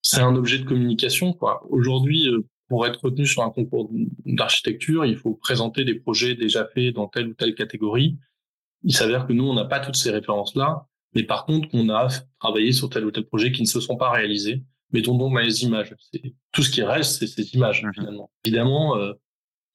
c'est 0.02 0.22
un 0.22 0.36
objet 0.36 0.60
de 0.60 0.66
communication, 0.66 1.34
quoi. 1.34 1.62
Aujourd'hui, 1.70 2.28
euh, 2.28 2.46
pour 2.68 2.86
être 2.86 3.04
retenu 3.04 3.26
sur 3.26 3.44
un 3.44 3.50
concours 3.50 3.90
d'architecture, 4.26 5.06
il 5.06 5.18
faut 5.18 5.34
présenter 5.34 5.86
des 5.86 5.96
projets 5.96 6.36
déjà 6.36 6.68
faits 6.68 6.94
dans 6.94 7.08
telle 7.08 7.30
ou 7.30 7.34
telle 7.34 7.56
catégorie. 7.56 8.18
Il 8.84 8.96
s'avère 8.96 9.26
que 9.28 9.34
nous, 9.34 9.44
on 9.44 9.56
n'a 9.56 9.66
pas 9.66 9.80
toutes 9.80 9.96
ces 9.96 10.12
références-là, 10.12 10.86
mais 11.16 11.24
par 11.24 11.46
contre, 11.46 11.68
on 11.74 11.90
a 11.90 12.08
travaillé 12.40 12.72
sur 12.72 12.90
tel 12.90 13.06
ou 13.06 13.12
tel 13.12 13.26
projet 13.26 13.52
qui 13.52 13.64
ne 13.64 13.68
se 13.68 13.80
sont 13.80 13.98
pas 13.98 14.12
réalisés 14.12 14.64
mettons 14.92 15.18
donc 15.18 15.40
les 15.40 15.64
images. 15.64 15.96
C'est 16.12 16.34
tout 16.52 16.64
ce 16.64 16.70
qui 16.70 16.82
reste, 16.84 17.20
c'est 17.20 17.28
ces 17.28 17.56
images 17.56 17.84
mhm. 17.84 17.94
finalement. 17.94 18.32
Évidemment, 18.44 18.98
euh, 18.98 19.14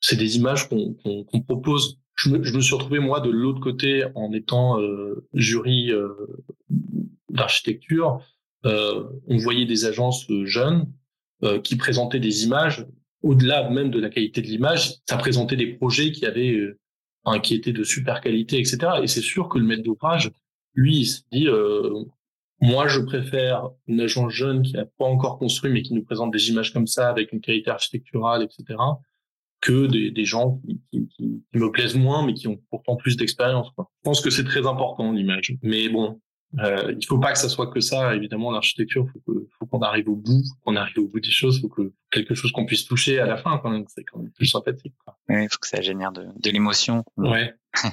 c'est 0.00 0.16
des 0.16 0.36
images 0.36 0.68
qu'on 0.68 0.94
qu'on 0.94 1.40
propose. 1.40 1.98
Je 2.16 2.30
me, 2.30 2.42
je 2.44 2.54
me, 2.54 2.60
suis 2.60 2.74
retrouvé 2.74 3.00
moi 3.00 3.20
de 3.20 3.30
l'autre 3.30 3.60
côté 3.60 4.04
en 4.14 4.32
étant 4.32 4.80
euh, 4.80 5.26
jury 5.34 5.90
euh, 5.90 6.08
d'architecture. 7.28 8.20
Euh, 8.64 9.04
on 9.26 9.36
voyait 9.36 9.66
des 9.66 9.84
agences 9.84 10.26
jeunes 10.44 10.90
qui 11.62 11.76
présentaient 11.76 12.20
des 12.20 12.44
images. 12.44 12.86
Au-delà 13.20 13.68
même 13.68 13.90
de 13.90 14.00
la 14.00 14.08
qualité 14.08 14.40
de 14.40 14.46
l'image, 14.46 14.94
ça 15.06 15.18
présentait 15.18 15.56
des 15.56 15.66
projets 15.66 16.10
qui 16.10 16.24
avaient 16.24 16.58
enfin, 17.22 17.38
qui 17.38 17.54
étaient 17.54 17.72
de 17.72 17.84
super 17.84 18.22
qualité, 18.22 18.58
etc. 18.58 18.78
Et 19.02 19.08
c'est 19.08 19.20
sûr 19.20 19.50
que 19.50 19.58
le 19.58 19.66
maître 19.66 19.82
d'ouvrage, 19.82 20.30
lui, 20.72 21.00
il 21.00 21.04
se 21.04 21.20
dit 21.30 21.48
moi, 22.60 22.88
je 22.88 23.00
préfère 23.00 23.68
une 23.86 24.00
agence 24.00 24.32
jeune 24.32 24.62
qui 24.62 24.72
n'a 24.72 24.86
pas 24.86 25.04
encore 25.04 25.38
construit, 25.38 25.70
mais 25.70 25.82
qui 25.82 25.92
nous 25.92 26.02
présente 26.02 26.30
des 26.30 26.48
images 26.48 26.72
comme 26.72 26.86
ça, 26.86 27.10
avec 27.10 27.30
une 27.32 27.42
qualité 27.42 27.70
architecturale, 27.70 28.42
etc., 28.42 28.78
que 29.64 29.86
des, 29.86 30.10
des 30.10 30.24
gens 30.26 30.60
qui, 30.66 30.80
qui, 30.90 31.08
qui, 31.08 31.58
me 31.58 31.70
plaisent 31.70 31.96
moins, 31.96 32.24
mais 32.24 32.34
qui 32.34 32.48
ont 32.48 32.60
pourtant 32.70 32.96
plus 32.96 33.16
d'expérience. 33.16 33.68
Je 33.78 33.82
pense 34.02 34.20
que 34.20 34.28
c'est 34.28 34.44
très 34.44 34.66
important, 34.66 35.10
l'image. 35.10 35.56
Mais 35.62 35.88
bon, 35.88 36.20
euh, 36.58 36.94
il 37.00 37.06
faut 37.06 37.18
pas 37.18 37.32
que 37.32 37.38
ça 37.38 37.48
soit 37.48 37.68
que 37.68 37.80
ça. 37.80 38.14
Évidemment, 38.14 38.50
l'architecture, 38.50 39.06
faut 39.24 39.46
faut 39.58 39.66
qu'on 39.66 39.80
arrive 39.80 40.10
au 40.10 40.16
bout, 40.16 40.42
qu'on 40.64 40.76
arrive 40.76 40.98
au 40.98 41.08
bout 41.08 41.18
des 41.18 41.30
choses, 41.30 41.62
faut 41.62 41.68
que 41.68 41.94
quelque 42.10 42.34
chose 42.34 42.52
qu'on 42.52 42.66
puisse 42.66 42.84
toucher 42.84 43.18
à 43.20 43.26
la 43.26 43.38
fin, 43.38 43.56
quand 43.56 43.70
même. 43.70 43.86
C'est 43.88 44.04
quand 44.04 44.18
même 44.18 44.30
plus 44.32 44.46
sympathique. 44.46 44.94
Quoi. 45.02 45.16
Oui, 45.30 45.44
il 45.44 45.48
faut 45.50 45.58
que 45.58 45.66
ça 45.66 45.80
génère 45.80 46.12
de, 46.12 46.26
de 46.38 46.50
l'émotion. 46.50 47.02
Ouais. 47.16 47.54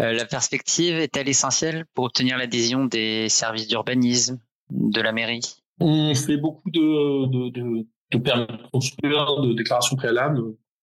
Euh, 0.00 0.14
la 0.14 0.24
perspective 0.24 0.94
est-elle 0.94 1.28
essentielle 1.28 1.84
pour 1.92 2.06
obtenir 2.06 2.38
l'adhésion 2.38 2.86
des 2.86 3.28
services 3.28 3.68
d'urbanisme 3.68 4.38
de 4.70 4.98
la 5.02 5.12
mairie? 5.12 5.60
On 5.78 6.14
fait 6.14 6.38
beaucoup 6.38 6.70
de, 6.70 7.26
de, 7.26 7.50
de, 7.50 7.86
de 8.12 8.18
permis 8.18 8.46
de 8.46 8.70
construire, 8.72 9.42
de 9.42 9.52
déclarations 9.52 9.96
préalables. 9.96 10.40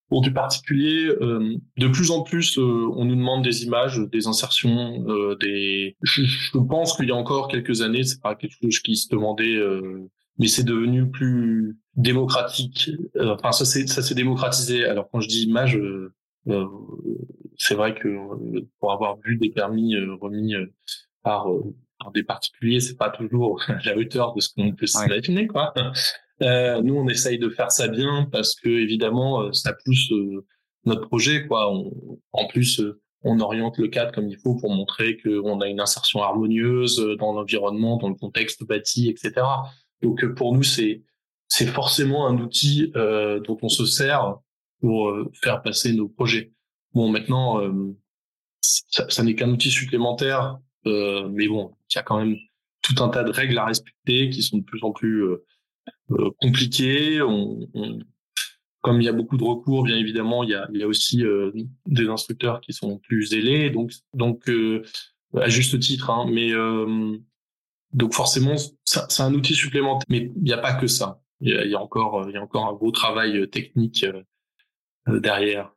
Pour 0.10 0.22
du 0.22 0.32
particulier, 0.32 1.08
euh, 1.22 1.58
de 1.78 1.88
plus 1.90 2.12
en 2.12 2.22
plus, 2.24 2.58
euh, 2.58 2.90
on 2.96 3.04
nous 3.06 3.16
demande 3.16 3.44
des 3.44 3.66
images, 3.66 4.00
des 4.12 4.28
insertions, 4.28 5.06
des. 5.40 5.98
Je, 6.02 6.24
je 6.24 6.58
pense 6.58 6.96
qu'il 6.96 7.08
y 7.08 7.12
a 7.12 7.16
encore 7.16 7.50
quelques 7.50 7.82
années, 7.82 8.04
c'est 8.04 8.22
pas 8.22 8.36
quelque 8.36 8.56
chose 8.62 8.80
qui 8.80 8.96
se 8.96 9.10
demandait, 9.10 9.60
mais 10.38 10.48
c'est 10.48 10.64
devenu 10.64 11.10
plus 11.10 11.78
démocratique. 11.96 12.92
enfin, 13.20 13.52
ça 13.52 13.66
s'est 13.66 13.88
ça 13.88 14.02
s'est 14.02 14.16
démocratisé. 14.16 14.86
Alors 14.86 15.10
quand 15.12 15.20
je 15.20 15.28
dis 15.28 15.44
image, 15.44 15.78
c'est 17.58 17.76
vrai 17.76 17.96
que 17.96 18.08
euh, 18.08 18.68
pour 18.80 18.92
avoir 18.92 19.18
vu 19.18 19.38
des 19.38 19.50
permis 19.50 19.96
euh, 19.96 20.16
remis 20.16 20.56
euh, 20.56 20.66
par, 21.24 21.48
par 22.00 22.12
des 22.12 22.24
particuliers, 22.24 22.80
c'est 22.80 22.96
pas 22.96 23.10
toujours 23.10 23.62
à 23.68 23.80
la 23.86 23.98
hauteur 23.98 24.34
de 24.34 24.42
ce 24.42 24.50
qu'on 24.54 24.72
peut 24.74 24.88
s'imaginer, 24.88 25.48
quoi. 25.48 25.74
Euh, 26.42 26.82
nous, 26.82 26.96
on 26.96 27.08
essaye 27.08 27.40
de 27.40 27.50
faire 27.50 27.72
ça 27.72 27.88
bien 27.88 28.28
parce 28.32 28.56
que 28.56 28.70
évidemment, 28.70 29.52
ça 29.54 29.74
pousse 29.86 30.12
notre 30.86 31.08
projet, 31.08 31.48
quoi. 31.48 31.72
en 32.32 32.48
plus, 32.48 32.82
on 33.24 33.40
oriente 33.40 33.78
le 33.78 33.88
cadre 33.88 34.12
comme 34.12 34.30
il 34.30 34.38
faut 34.38 34.56
pour 34.56 34.72
montrer 34.72 35.18
qu'on 35.18 35.60
a 35.62 35.68
une 35.68 35.80
insertion 35.80 36.22
harmonieuse 36.22 37.04
dans 37.20 37.34
l'environnement, 37.34 37.98
dans 37.98 38.10
le 38.10 38.16
contexte 38.16 38.64
bâti, 38.64 39.10
etc. 39.10 39.46
Donc, 40.02 40.26
pour 40.36 40.54
nous, 40.54 40.64
c'est 40.64 41.04
c'est 41.50 41.68
forcément 41.68 42.28
un 42.28 42.38
outil 42.40 42.92
euh, 42.96 43.40
dont 43.40 43.58
on 43.62 43.70
se 43.70 43.86
sert 43.86 44.36
pour 44.82 45.14
faire 45.42 45.62
passer 45.62 45.94
nos 45.94 46.08
projets. 46.08 46.52
Bon, 46.94 47.10
maintenant, 47.10 47.62
euh, 47.62 47.96
ça, 48.62 49.10
ça 49.10 49.24
n'est 49.24 49.36
qu'un 49.36 49.50
outil 49.50 49.70
supplémentaire, 49.70 50.58
euh, 50.86 51.30
mais 51.30 51.48
bon, 51.48 51.76
il 51.92 51.96
y 51.96 52.00
a 52.00 52.04
quand 52.04 52.18
même 52.18 52.36
tout 52.82 53.04
un 53.04 53.10
tas 53.10 53.24
de 53.24 53.32
règles 53.32 53.58
à 53.58 53.66
respecter 53.66 54.30
qui 54.30 54.42
sont 54.42 54.58
de 54.58 54.64
plus 54.64 54.84
en 54.84 54.92
plus 54.92 55.24
euh, 56.12 56.16
euh 56.16 56.30
compliquées. 56.40 57.22
On, 57.22 57.68
on, 57.74 58.00
comme 58.82 59.02
il 59.02 59.06
y 59.06 59.10
a 59.10 59.14
beaucoup 59.14 59.38
de 59.38 59.44
recours, 59.44 59.84
bien 59.84 59.98
évidemment, 59.98 60.44
il 60.44 60.52
y 60.52 60.56
a, 60.56 60.68
il 60.72 60.80
y 60.80 60.84
a 60.84 60.88
aussi 60.88 61.26
euh, 61.26 61.52
des 61.86 62.08
instructeurs 62.08 62.62
qui 62.62 62.74
sont 62.74 63.00
plus 63.00 63.28
zélés, 63.28 63.70
donc, 63.70 63.92
donc 64.14 64.50
à 65.36 65.50
juste 65.50 65.78
titre. 65.80 66.10
Hein, 66.10 66.26
mais 66.32 66.52
donc 67.92 68.14
forcément, 68.14 68.56
c'est 68.86 69.22
un 69.22 69.34
outil 69.34 69.56
supplémentaire, 69.56 70.06
mais 70.10 70.32
il 70.36 70.44
n'y 70.44 70.54
a 70.54 70.58
pas 70.58 70.74
que 70.74 70.88
ça. 70.88 71.22
Il 71.42 71.50
y 71.50 71.58
a, 71.58 71.66
il 71.66 71.72
y 71.72 71.76
a 71.76 71.82
encore, 71.82 72.30
il 72.30 72.34
y 72.34 72.38
a 72.38 72.42
encore 72.42 72.66
un 72.66 72.74
gros 72.74 72.92
travail 72.92 73.50
technique 73.50 74.06
derrière 75.08 75.74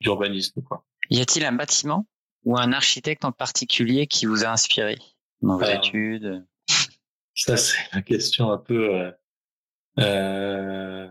d'urbanisme. 0.00 0.62
Y 1.10 1.20
a-t-il 1.20 1.44
un 1.44 1.52
bâtiment 1.52 2.06
ou 2.44 2.58
un 2.58 2.72
architecte 2.72 3.24
en 3.24 3.32
particulier 3.32 4.06
qui 4.06 4.26
vous 4.26 4.44
a 4.44 4.48
inspiré 4.48 4.98
dans 5.42 5.58
vos 5.58 5.64
études? 5.64 6.44
Ça, 7.38 7.56
c'est 7.56 7.78
une 7.94 8.02
question 8.02 8.50
un 8.50 8.58
peu. 8.58 8.94
Euh, 8.94 9.10
euh, 10.00 11.08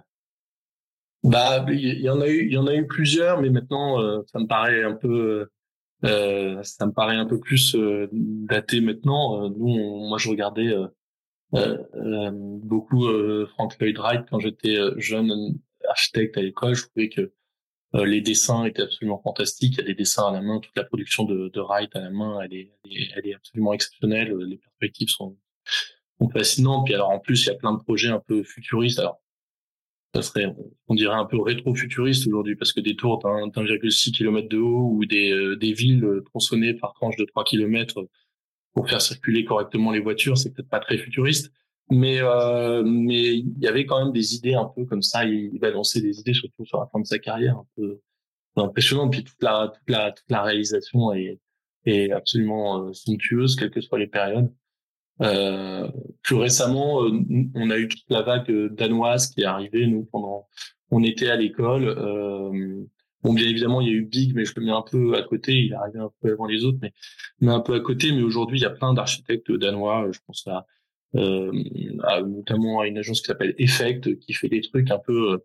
bah, 1.23 1.65
il 1.69 2.01
y 2.01 2.09
en 2.09 2.21
a 2.21 2.27
eu, 2.27 2.45
il 2.45 2.53
y 2.53 2.57
en 2.57 2.67
a 2.67 2.75
eu 2.75 2.85
plusieurs, 2.85 3.41
mais 3.41 3.49
maintenant, 3.49 4.01
euh, 4.01 4.21
ça 4.31 4.39
me 4.39 4.47
paraît 4.47 4.83
un 4.83 4.93
peu, 4.93 5.49
euh, 6.03 6.63
ça 6.63 6.85
me 6.85 6.91
paraît 6.91 7.15
un 7.15 7.25
peu 7.25 7.39
plus 7.39 7.75
euh, 7.75 8.07
daté 8.11 8.81
maintenant. 8.81 9.49
nous, 9.49 10.07
moi, 10.07 10.17
je 10.17 10.29
regardais 10.29 10.73
beaucoup 11.51 13.07
Frank 13.47 13.77
Lloyd 13.79 13.97
Wright 13.97 14.25
quand 14.29 14.39
j'étais 14.39 14.77
jeune 14.97 15.59
architecte 15.87 16.37
à 16.37 16.41
l'école. 16.41 16.75
Je 16.75 16.87
trouvais 16.87 17.09
que 17.09 17.33
euh, 17.95 18.05
les 18.05 18.21
dessins 18.21 18.65
étaient 18.65 18.81
absolument 18.81 19.21
fantastiques. 19.21 19.75
Il 19.75 19.79
y 19.79 19.81
a 19.81 19.85
des 19.85 19.95
dessins 19.95 20.27
à 20.27 20.31
la 20.31 20.41
main. 20.41 20.59
Toute 20.59 20.75
la 20.75 20.83
production 20.83 21.23
de, 21.23 21.49
de 21.49 21.61
Wright 21.61 21.95
à 21.95 22.01
la 22.01 22.09
main, 22.09 22.41
elle 22.41 22.53
est, 22.53 22.71
elle 23.15 23.27
est, 23.27 23.33
absolument 23.33 23.73
exceptionnelle. 23.73 24.35
Les 24.37 24.57
perspectives 24.57 25.09
sont, 25.09 25.37
sont 26.19 26.29
fascinantes. 26.29 26.85
Puis 26.85 26.93
alors 26.93 27.09
en 27.09 27.19
plus, 27.19 27.43
il 27.45 27.47
y 27.47 27.51
a 27.51 27.55
plein 27.55 27.73
de 27.73 27.79
projets 27.79 28.09
un 28.09 28.19
peu 28.19 28.43
futuristes. 28.43 28.99
Alors 28.99 29.21
ça 30.15 30.21
serait, 30.21 30.55
on 30.87 30.95
dirait 30.95 31.15
un 31.15 31.25
peu 31.25 31.39
rétro-futuriste 31.39 32.27
aujourd'hui 32.27 32.55
parce 32.55 32.73
que 32.73 32.79
des 32.79 32.95
tours 32.95 33.19
d'1,6 33.19 34.11
km 34.11 34.47
de 34.49 34.57
haut 34.57 34.89
ou 34.93 35.05
des, 35.05 35.31
euh, 35.31 35.55
des 35.57 35.73
villes 35.73 36.21
tronçonnées 36.25 36.73
par 36.73 36.93
tranches 36.93 37.17
de 37.17 37.25
3 37.25 37.43
km 37.43 38.07
pour 38.73 38.89
faire 38.89 39.01
circuler 39.01 39.45
correctement 39.45 39.91
les 39.91 39.99
voitures, 39.99 40.37
c'est 40.37 40.53
peut-être 40.53 40.69
pas 40.69 40.79
très 40.79 40.97
futuriste 40.97 41.51
mais 41.89 42.19
euh, 42.21 42.83
mais 42.83 43.37
il 43.37 43.59
y 43.59 43.67
avait 43.67 43.85
quand 43.85 44.03
même 44.03 44.13
des 44.13 44.35
idées 44.35 44.55
un 44.55 44.65
peu 44.65 44.85
comme 44.85 45.01
ça 45.01 45.25
il, 45.25 45.51
il 45.53 45.59
balançait 45.59 46.01
des 46.01 46.19
idées 46.19 46.33
surtout 46.33 46.65
sur 46.65 46.79
la 46.79 46.87
fin 46.87 46.99
de 46.99 47.05
sa 47.05 47.19
carrière 47.19 47.57
un 47.57 47.67
peu 47.75 47.99
impressionnant 48.57 49.09
puis 49.09 49.23
toute 49.23 49.41
la 49.41 49.71
toute 49.73 49.89
la 49.89 50.11
toute 50.11 50.29
la 50.29 50.43
réalisation 50.43 51.13
est 51.13 51.39
est 51.85 52.11
absolument 52.11 52.83
euh, 52.83 52.93
somptueuse 52.93 53.55
quelles 53.55 53.71
que 53.71 53.81
soient 53.81 53.99
les 53.99 54.07
périodes 54.07 54.51
euh, 55.21 55.89
plus 56.21 56.35
récemment 56.35 57.03
euh, 57.03 57.11
on 57.55 57.69
a 57.71 57.77
eu 57.77 57.87
toute 57.87 58.05
la 58.09 58.21
vague 58.21 58.51
danoise 58.73 59.27
qui 59.29 59.41
est 59.41 59.45
arrivée 59.45 59.87
nous 59.87 60.05
pendant 60.05 60.47
on 60.91 61.03
était 61.03 61.29
à 61.29 61.35
l'école. 61.35 61.87
Euh, 61.89 62.83
bon 63.23 63.33
bien 63.33 63.47
évidemment 63.47 63.81
il 63.81 63.87
y 63.87 63.91
a 63.91 63.93
eu 63.93 64.05
Big 64.05 64.33
mais 64.35 64.45
je 64.45 64.53
le 64.55 64.65
mets 64.65 64.71
un 64.71 64.83
peu 64.83 65.15
à 65.15 65.23
côté. 65.23 65.53
Il 65.53 65.71
est 65.73 65.75
arrivé 65.75 65.99
un 65.99 66.11
peu 66.21 66.31
avant 66.31 66.45
les 66.45 66.63
autres 66.65 66.79
mais 66.81 66.93
mais 67.41 67.51
un 67.51 67.61
peu 67.61 67.73
à 67.75 67.79
côté. 67.79 68.11
Mais 68.11 68.21
aujourd'hui 68.21 68.59
il 68.59 68.63
y 68.63 68.65
a 68.65 68.69
plein 68.71 68.93
d'architectes 68.93 69.51
danois. 69.51 70.07
Je 70.11 70.19
pense 70.25 70.47
à 70.47 70.65
euh, 71.15 71.51
notamment 72.25 72.81
à 72.81 72.87
une 72.87 72.97
agence 72.97 73.21
qui 73.21 73.27
s'appelle 73.27 73.55
Effect, 73.57 74.19
qui 74.19 74.33
fait 74.33 74.49
des 74.49 74.61
trucs 74.61 74.91
un 74.91 74.99
peu 74.99 75.39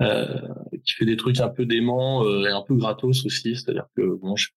euh, 0.00 0.40
qui 0.84 0.92
fait 0.94 1.04
des 1.04 1.16
trucs 1.18 1.40
un 1.40 1.50
peu 1.50 1.66
déments 1.66 2.24
euh, 2.24 2.46
et 2.46 2.50
un 2.50 2.62
peu 2.62 2.74
gratos 2.74 3.26
aussi. 3.26 3.54
C'est-à-dire 3.54 3.86
que 3.96 4.02
bon, 4.16 4.34
je 4.34 4.48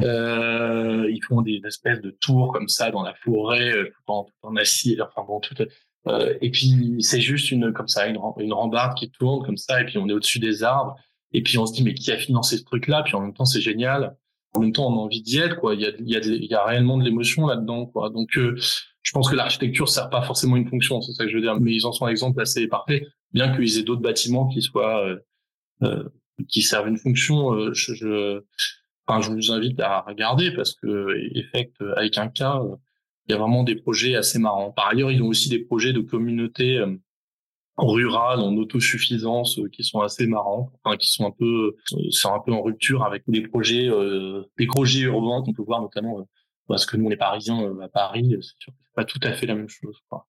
euh, 0.00 1.10
ils 1.10 1.22
font 1.26 1.42
des 1.42 1.60
espèces 1.66 2.00
de 2.00 2.10
tours 2.10 2.52
comme 2.52 2.68
ça 2.68 2.90
dans 2.90 3.02
la 3.02 3.14
forêt, 3.14 3.72
tout 3.72 4.12
en, 4.12 4.26
en 4.42 4.56
acier. 4.56 5.00
Enfin 5.00 5.24
bon, 5.26 5.40
tout. 5.40 5.54
Euh, 6.06 6.34
et 6.40 6.50
puis 6.50 6.96
c'est 7.00 7.20
juste 7.20 7.50
une 7.50 7.72
comme 7.72 7.88
ça, 7.88 8.06
une, 8.06 8.18
une 8.38 8.52
rambarde 8.52 8.96
qui 8.96 9.10
tourne 9.10 9.44
comme 9.44 9.56
ça, 9.56 9.80
et 9.80 9.84
puis 9.84 9.98
on 9.98 10.08
est 10.08 10.12
au-dessus 10.12 10.38
des 10.38 10.62
arbres. 10.62 10.96
Et 11.32 11.42
puis 11.42 11.58
on 11.58 11.66
se 11.66 11.74
dit 11.74 11.82
mais 11.82 11.94
qui 11.94 12.10
a 12.12 12.16
financé 12.16 12.56
ce 12.56 12.64
truc-là? 12.64 13.02
Puis 13.02 13.14
en 13.14 13.20
même 13.20 13.34
temps 13.34 13.44
c'est 13.44 13.60
génial. 13.60 14.16
En 14.54 14.60
même 14.60 14.72
temps 14.72 14.88
on 14.88 14.98
a 14.98 15.02
envie 15.02 15.22
d'y 15.22 15.38
être 15.38 15.56
quoi. 15.56 15.74
Il 15.74 15.80
y 15.80 15.86
a, 15.86 15.90
il 15.98 16.08
y 16.08 16.16
a, 16.16 16.20
y 16.24 16.54
a 16.54 16.64
réellement 16.64 16.96
de 16.96 17.04
l'émotion 17.04 17.46
là-dedans 17.46 17.86
quoi. 17.86 18.10
Donc 18.10 18.30
je 18.34 19.12
pense 19.12 19.30
que 19.30 19.36
l'architecture 19.36 19.88
sert 19.88 20.10
pas 20.10 20.22
forcément 20.22 20.56
une 20.56 20.68
fonction, 20.68 21.00
c'est 21.00 21.12
ça 21.12 21.24
que 21.24 21.30
je 21.30 21.36
veux 21.36 21.42
dire. 21.42 21.58
Mais 21.60 21.72
ils 21.72 21.86
en 21.86 21.92
sont 21.92 22.06
un 22.06 22.10
exemple 22.10 22.40
assez 22.40 22.66
parfait 22.68 23.06
bien 23.32 23.54
qu'ils 23.54 23.78
aient 23.78 23.82
d'autres 23.82 24.02
bâtiments 24.02 24.48
qui 24.48 24.62
soient 24.62 25.04
euh, 25.06 25.18
euh, 25.82 26.08
qui 26.48 26.62
servent 26.62 26.88
une 26.88 26.98
fonction. 26.98 27.52
Euh, 27.52 27.72
je, 27.72 27.94
je, 27.94 28.40
enfin, 29.08 29.20
je 29.20 29.30
vous 29.30 29.50
invite 29.50 29.80
à 29.80 30.02
regarder 30.02 30.52
parce 30.52 30.74
que 30.74 31.16
Effect 31.36 31.82
avec 31.96 32.18
un 32.18 32.28
cas, 32.28 32.62
il 33.26 33.32
y 33.32 33.34
a 33.34 33.38
vraiment 33.38 33.64
des 33.64 33.76
projets 33.76 34.14
assez 34.14 34.38
marrants. 34.38 34.70
Par 34.72 34.88
ailleurs, 34.88 35.10
ils 35.10 35.22
ont 35.22 35.28
aussi 35.28 35.48
des 35.48 35.58
projets 35.58 35.92
de 35.92 36.00
communauté 36.00 36.82
rurale 37.78 38.40
en 38.40 38.56
autosuffisance 38.56 39.60
qui 39.72 39.84
sont 39.84 40.00
assez 40.00 40.26
marrants, 40.26 40.72
enfin 40.82 40.96
qui 40.96 41.08
sont 41.08 41.26
un 41.26 41.30
peu, 41.30 41.76
c'est 42.10 42.28
un 42.28 42.40
peu 42.40 42.52
en 42.52 42.62
rupture 42.62 43.04
avec 43.04 43.22
des 43.28 43.42
projets, 43.42 43.88
euh, 43.88 44.42
des 44.58 44.66
projets 44.66 45.00
urbains 45.00 45.42
qu'on 45.42 45.52
peut 45.52 45.62
voir 45.62 45.80
notamment 45.80 46.28
parce 46.66 46.84
que 46.86 46.96
nous 46.96 47.06
on 47.06 47.10
est 47.10 47.16
parisiens 47.16 47.80
à 47.80 47.88
Paris, 47.88 48.36
c'est 48.40 48.58
sûr 48.58 48.72
que 48.72 48.78
c'est 48.84 48.94
pas 48.94 49.04
tout 49.04 49.20
à 49.22 49.32
fait 49.32 49.46
la 49.46 49.54
même 49.54 49.68
chose. 49.68 49.96
Quoi. 50.08 50.26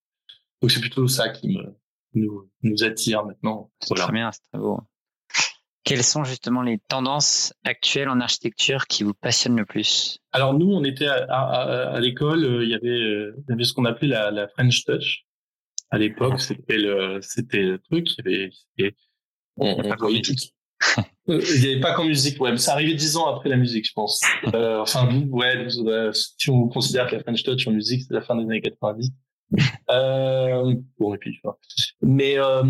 Donc 0.62 0.70
c'est 0.70 0.80
plutôt 0.80 1.06
ça 1.08 1.28
qui 1.28 1.48
me 1.48 1.74
nous, 2.14 2.48
nous 2.62 2.84
attire 2.84 3.24
maintenant. 3.24 3.70
Voilà. 3.88 4.04
Très 4.04 4.12
bien, 4.12 4.32
c'est 4.32 4.42
très 4.50 4.58
beau. 4.58 4.80
Quelles 5.84 6.02
sont 6.02 6.24
justement 6.24 6.62
les 6.62 6.78
tendances 6.88 7.54
actuelles 7.64 8.08
en 8.08 8.20
architecture 8.20 8.86
qui 8.86 9.02
vous 9.02 9.14
passionnent 9.14 9.56
le 9.56 9.64
plus? 9.64 10.18
Alors 10.32 10.54
nous, 10.54 10.70
on 10.70 10.84
était 10.84 11.06
à, 11.06 11.24
à, 11.24 11.94
à 11.94 12.00
l'école, 12.00 12.44
euh, 12.44 12.64
il 12.64 12.70
y 12.70 12.74
avait, 12.74 12.88
euh, 12.88 13.34
il 13.38 13.50
y 13.50 13.52
avait 13.52 13.64
ce 13.64 13.72
qu'on 13.72 13.86
appelait 13.86 14.08
la, 14.08 14.30
la, 14.30 14.48
French 14.48 14.84
Touch. 14.84 15.24
À 15.90 15.98
l'époque, 15.98 16.34
ah. 16.36 16.38
c'était 16.38 16.76
le, 16.76 17.18
c'était 17.22 17.62
le 17.62 17.78
truc. 17.78 18.06
Il 18.18 18.30
y 18.30 18.34
avait, 18.34 18.50
il 18.78 18.92
on, 19.56 19.76
on 19.78 20.22
tout. 20.22 20.34
Euh, 21.28 21.40
il 21.54 21.60
n'y 21.60 21.66
avait 21.72 21.80
pas 21.80 21.92
qu'en 21.92 22.06
musique, 22.06 22.40
ouais, 22.40 22.50
mais 22.50 22.56
ça 22.56 22.72
arrivait 22.72 22.94
dix 22.94 23.16
ans 23.16 23.26
après 23.26 23.50
la 23.50 23.56
musique, 23.56 23.86
je 23.86 23.92
pense. 23.92 24.20
euh, 24.54 24.80
enfin, 24.80 25.06
ouais, 25.28 25.66
si 26.12 26.50
on 26.50 26.66
considère 26.68 27.08
que 27.08 27.14
la 27.14 27.22
French 27.22 27.44
Touch 27.44 27.68
en 27.68 27.72
musique, 27.72 28.02
c'est 28.08 28.14
la 28.14 28.22
fin 28.22 28.34
des 28.34 28.42
années 28.42 28.62
90 28.62 29.12
euh, 29.90 30.74
bon, 30.98 31.14
et 31.14 31.18
puis, 31.18 31.40
mais 32.00 32.38
euh, 32.38 32.62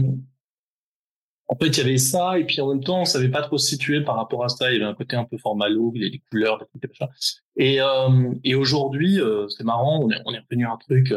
en 1.51 1.57
fait, 1.57 1.67
il 1.67 1.79
y 1.79 1.81
avait 1.81 1.99
ça, 1.99 2.39
et 2.39 2.45
puis 2.45 2.61
en 2.61 2.69
même 2.69 2.83
temps, 2.83 3.01
on 3.01 3.05
savait 3.05 3.29
pas 3.29 3.43
trop 3.43 3.59
se 3.59 3.67
situer 3.67 4.03
par 4.03 4.15
rapport 4.15 4.45
à 4.45 4.49
ça. 4.49 4.71
Il 4.71 4.75
y 4.75 4.77
avait 4.77 4.89
un 4.89 4.95
côté 4.95 5.17
un 5.17 5.25
peu 5.25 5.37
formalo, 5.37 5.91
il 5.97 6.01
y 6.01 6.05
avait 6.05 6.13
des 6.13 6.23
couleurs, 6.31 6.59
des 6.59 6.89
trucs 6.89 7.11
Et, 7.57 7.81
euh, 7.81 8.33
et 8.45 8.55
aujourd'hui, 8.55 9.21
euh, 9.21 9.49
c'est 9.49 9.65
marrant, 9.65 10.01
on 10.01 10.11
est, 10.11 10.23
on 10.27 10.33
est 10.33 10.39
revenu 10.39 10.65
à 10.65 10.71
un 10.71 10.77
truc 10.77 11.13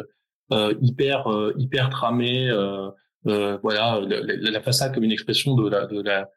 euh, 0.52 0.74
hyper, 0.82 1.28
euh, 1.32 1.54
hyper 1.60 1.92
tramé. 1.92 2.50
voilà, 3.24 4.02
la, 4.02 4.22
la, 4.50 4.62
façade 4.62 4.96
comme 4.96 5.04
une 5.04 5.12
expression 5.12 5.54
de 5.54 5.70
la, 5.70 5.86
de 5.86 6.02
la, 6.02 6.28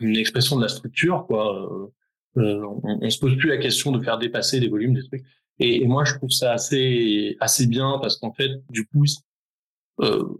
une 0.00 0.16
expression 0.16 0.56
de 0.56 0.62
la 0.62 0.68
structure, 0.68 1.24
quoi. 1.26 1.90
on, 2.34 2.82
on 2.84 3.10
se 3.10 3.18
pose 3.18 3.38
plus 3.38 3.48
la 3.48 3.56
question 3.56 3.90
de 3.90 4.04
faire 4.04 4.18
dépasser 4.18 4.60
les 4.60 4.68
volumes 4.68 4.92
des 4.92 5.02
trucs. 5.02 5.24
Et, 5.60 5.82
et, 5.82 5.86
moi, 5.86 6.04
je 6.04 6.14
trouve 6.14 6.28
ça 6.28 6.52
assez 6.52 7.38
assez 7.40 7.66
bien 7.66 7.98
parce 8.02 8.18
qu'en 8.18 8.34
fait, 8.34 8.50
du 8.68 8.86
coup, 8.86 9.04
euh, 9.04 9.14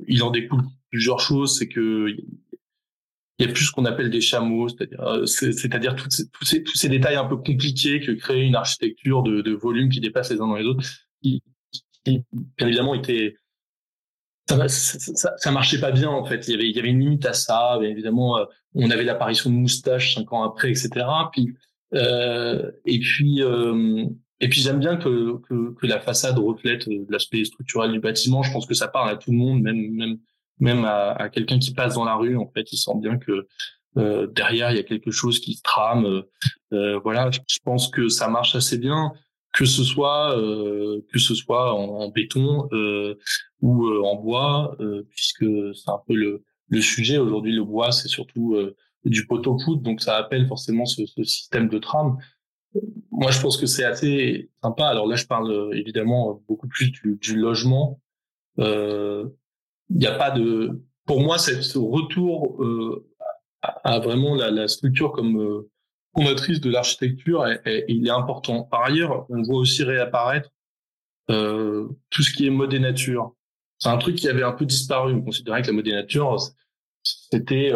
il 0.06 0.22
en 0.22 0.30
découle 0.30 0.62
plusieurs 0.90 1.20
choses. 1.20 1.58
C'est 1.58 1.68
que 1.68 2.08
il 3.38 3.46
y 3.46 3.48
a 3.48 3.52
plus 3.52 3.66
ce 3.66 3.72
qu'on 3.72 3.84
appelle 3.84 4.10
des 4.10 4.20
chameaux, 4.20 4.68
c'est-à-dire 4.68 5.00
euh, 5.02 5.20
tous 5.96 6.10
ces, 6.10 6.28
tous 6.30 6.44
ces, 6.44 6.62
tous 6.62 6.76
ces 6.76 6.88
détails 6.88 7.16
un 7.16 7.26
peu 7.26 7.36
compliqués 7.36 8.00
que 8.00 8.12
crée 8.12 8.42
une 8.42 8.54
architecture 8.54 9.22
de, 9.22 9.42
de 9.42 9.52
volumes 9.52 9.90
qui 9.90 10.00
dépassent 10.00 10.30
les 10.30 10.40
uns 10.40 10.46
dans 10.46 10.56
les 10.56 10.64
autres, 10.64 10.82
qui, 11.22 11.42
qui 12.04 12.24
évidemment 12.58 12.94
était 12.94 13.36
ça, 14.48 14.68
ça, 14.68 15.36
ça, 15.36 15.50
marchait 15.50 15.80
pas 15.80 15.90
bien 15.90 16.08
en 16.08 16.24
fait. 16.24 16.46
Il 16.46 16.52
y 16.52 16.54
avait, 16.54 16.68
il 16.68 16.76
y 16.76 16.78
avait 16.78 16.88
une 16.88 17.00
limite 17.00 17.26
à 17.26 17.32
ça. 17.32 17.76
Bien 17.80 17.90
évidemment, 17.90 18.38
euh, 18.38 18.44
on 18.74 18.90
avait 18.90 19.04
l'apparition 19.04 19.50
de 19.50 19.56
moustaches 19.56 20.14
cinq 20.14 20.32
ans 20.32 20.44
après, 20.44 20.70
etc. 20.70 21.04
Puis 21.32 21.54
euh, 21.94 22.70
et 22.84 22.98
puis 23.00 23.42
euh, 23.42 24.06
et 24.40 24.48
puis 24.48 24.60
j'aime 24.60 24.78
bien 24.78 24.96
que, 24.96 25.38
que, 25.48 25.74
que, 25.74 25.86
la 25.86 26.00
façade 26.00 26.38
reflète 26.38 26.86
euh, 26.88 27.06
l'aspect 27.08 27.44
structurel 27.44 27.92
du 27.92 28.00
bâtiment. 28.00 28.42
Je 28.42 28.52
pense 28.52 28.66
que 28.66 28.74
ça 28.74 28.88
parle 28.88 29.10
à 29.10 29.16
tout 29.16 29.30
le 29.30 29.38
monde, 29.38 29.62
même 29.62 29.90
même 29.92 30.18
même 30.58 30.84
à, 30.84 31.12
à 31.12 31.28
quelqu'un 31.28 31.58
qui 31.58 31.72
passe 31.72 31.94
dans 31.94 32.04
la 32.04 32.14
rue. 32.14 32.36
En 32.36 32.50
fait, 32.54 32.72
il 32.72 32.76
sent 32.76 32.92
bien 32.96 33.18
que 33.18 33.46
euh, 33.98 34.26
derrière 34.26 34.70
il 34.70 34.76
y 34.76 34.80
a 34.80 34.82
quelque 34.82 35.10
chose 35.10 35.40
qui 35.40 35.54
se 35.54 35.62
trame. 35.62 36.04
Euh, 36.04 36.22
euh 36.72 36.98
voilà, 37.02 37.30
je 37.30 37.58
pense 37.64 37.88
que 37.88 38.08
ça 38.08 38.28
marche 38.28 38.54
assez 38.54 38.78
bien, 38.78 39.12
que 39.54 39.64
ce 39.64 39.84
soit 39.84 40.38
euh, 40.38 41.00
que 41.12 41.18
ce 41.18 41.34
soit 41.34 41.72
en, 41.74 42.08
béton 42.10 42.68
ou 43.62 43.86
en 44.04 44.16
bois, 44.16 44.76
puisque 45.10 45.46
c'est 45.74 45.90
un 45.90 46.00
peu 46.06 46.14
le 46.14 46.44
le 46.68 46.80
sujet 46.80 47.18
aujourd'hui. 47.18 47.54
Le 47.54 47.64
bois, 47.64 47.92
c'est 47.92 48.08
surtout 48.08 48.56
du 49.04 49.26
poteau 49.26 49.56
poudre, 49.56 49.82
donc 49.82 50.02
ça 50.02 50.16
appelle 50.16 50.46
forcément 50.46 50.84
ce, 50.84 51.06
ce 51.06 51.22
système 51.22 51.68
de 51.68 51.78
trame 51.78 52.18
moi, 53.10 53.30
je 53.30 53.40
pense 53.40 53.56
que 53.56 53.66
c'est 53.66 53.84
assez 53.84 54.50
sympa. 54.62 54.86
Alors 54.86 55.06
là, 55.06 55.16
je 55.16 55.26
parle 55.26 55.50
euh, 55.50 55.72
évidemment 55.72 56.42
beaucoup 56.48 56.68
plus 56.68 56.90
du, 56.90 57.36
logement. 57.36 58.00
Il 58.58 58.64
euh, 58.64 59.24
n'y 59.90 60.06
a 60.06 60.14
pas 60.16 60.30
de, 60.30 60.82
pour 61.06 61.20
moi, 61.20 61.38
ce 61.38 61.78
retour 61.78 62.62
euh, 62.62 63.06
à, 63.62 64.00
vraiment 64.00 64.34
la, 64.34 64.68
structure 64.68 65.12
comme 65.12 65.40
euh, 65.40 65.70
de 66.16 66.70
l'architecture, 66.70 67.46
il 67.88 68.06
est 68.06 68.10
important. 68.10 68.64
Par 68.64 68.84
ailleurs, 68.84 69.26
on 69.30 69.42
voit 69.42 69.58
aussi 69.58 69.84
réapparaître 69.84 70.50
euh, 71.30 71.88
tout 72.10 72.22
ce 72.22 72.32
qui 72.32 72.46
est 72.46 72.50
mode 72.50 72.74
et 72.74 72.78
nature. 72.78 73.34
C'est 73.78 73.90
un 73.90 73.98
truc 73.98 74.16
qui 74.16 74.28
avait 74.28 74.42
un 74.42 74.52
peu 74.52 74.64
disparu. 74.64 75.14
On 75.14 75.22
considérait 75.22 75.62
que 75.62 75.68
la 75.68 75.74
mode 75.74 75.86
et 75.86 75.92
nature, 75.92 76.38
c'était 77.02 77.72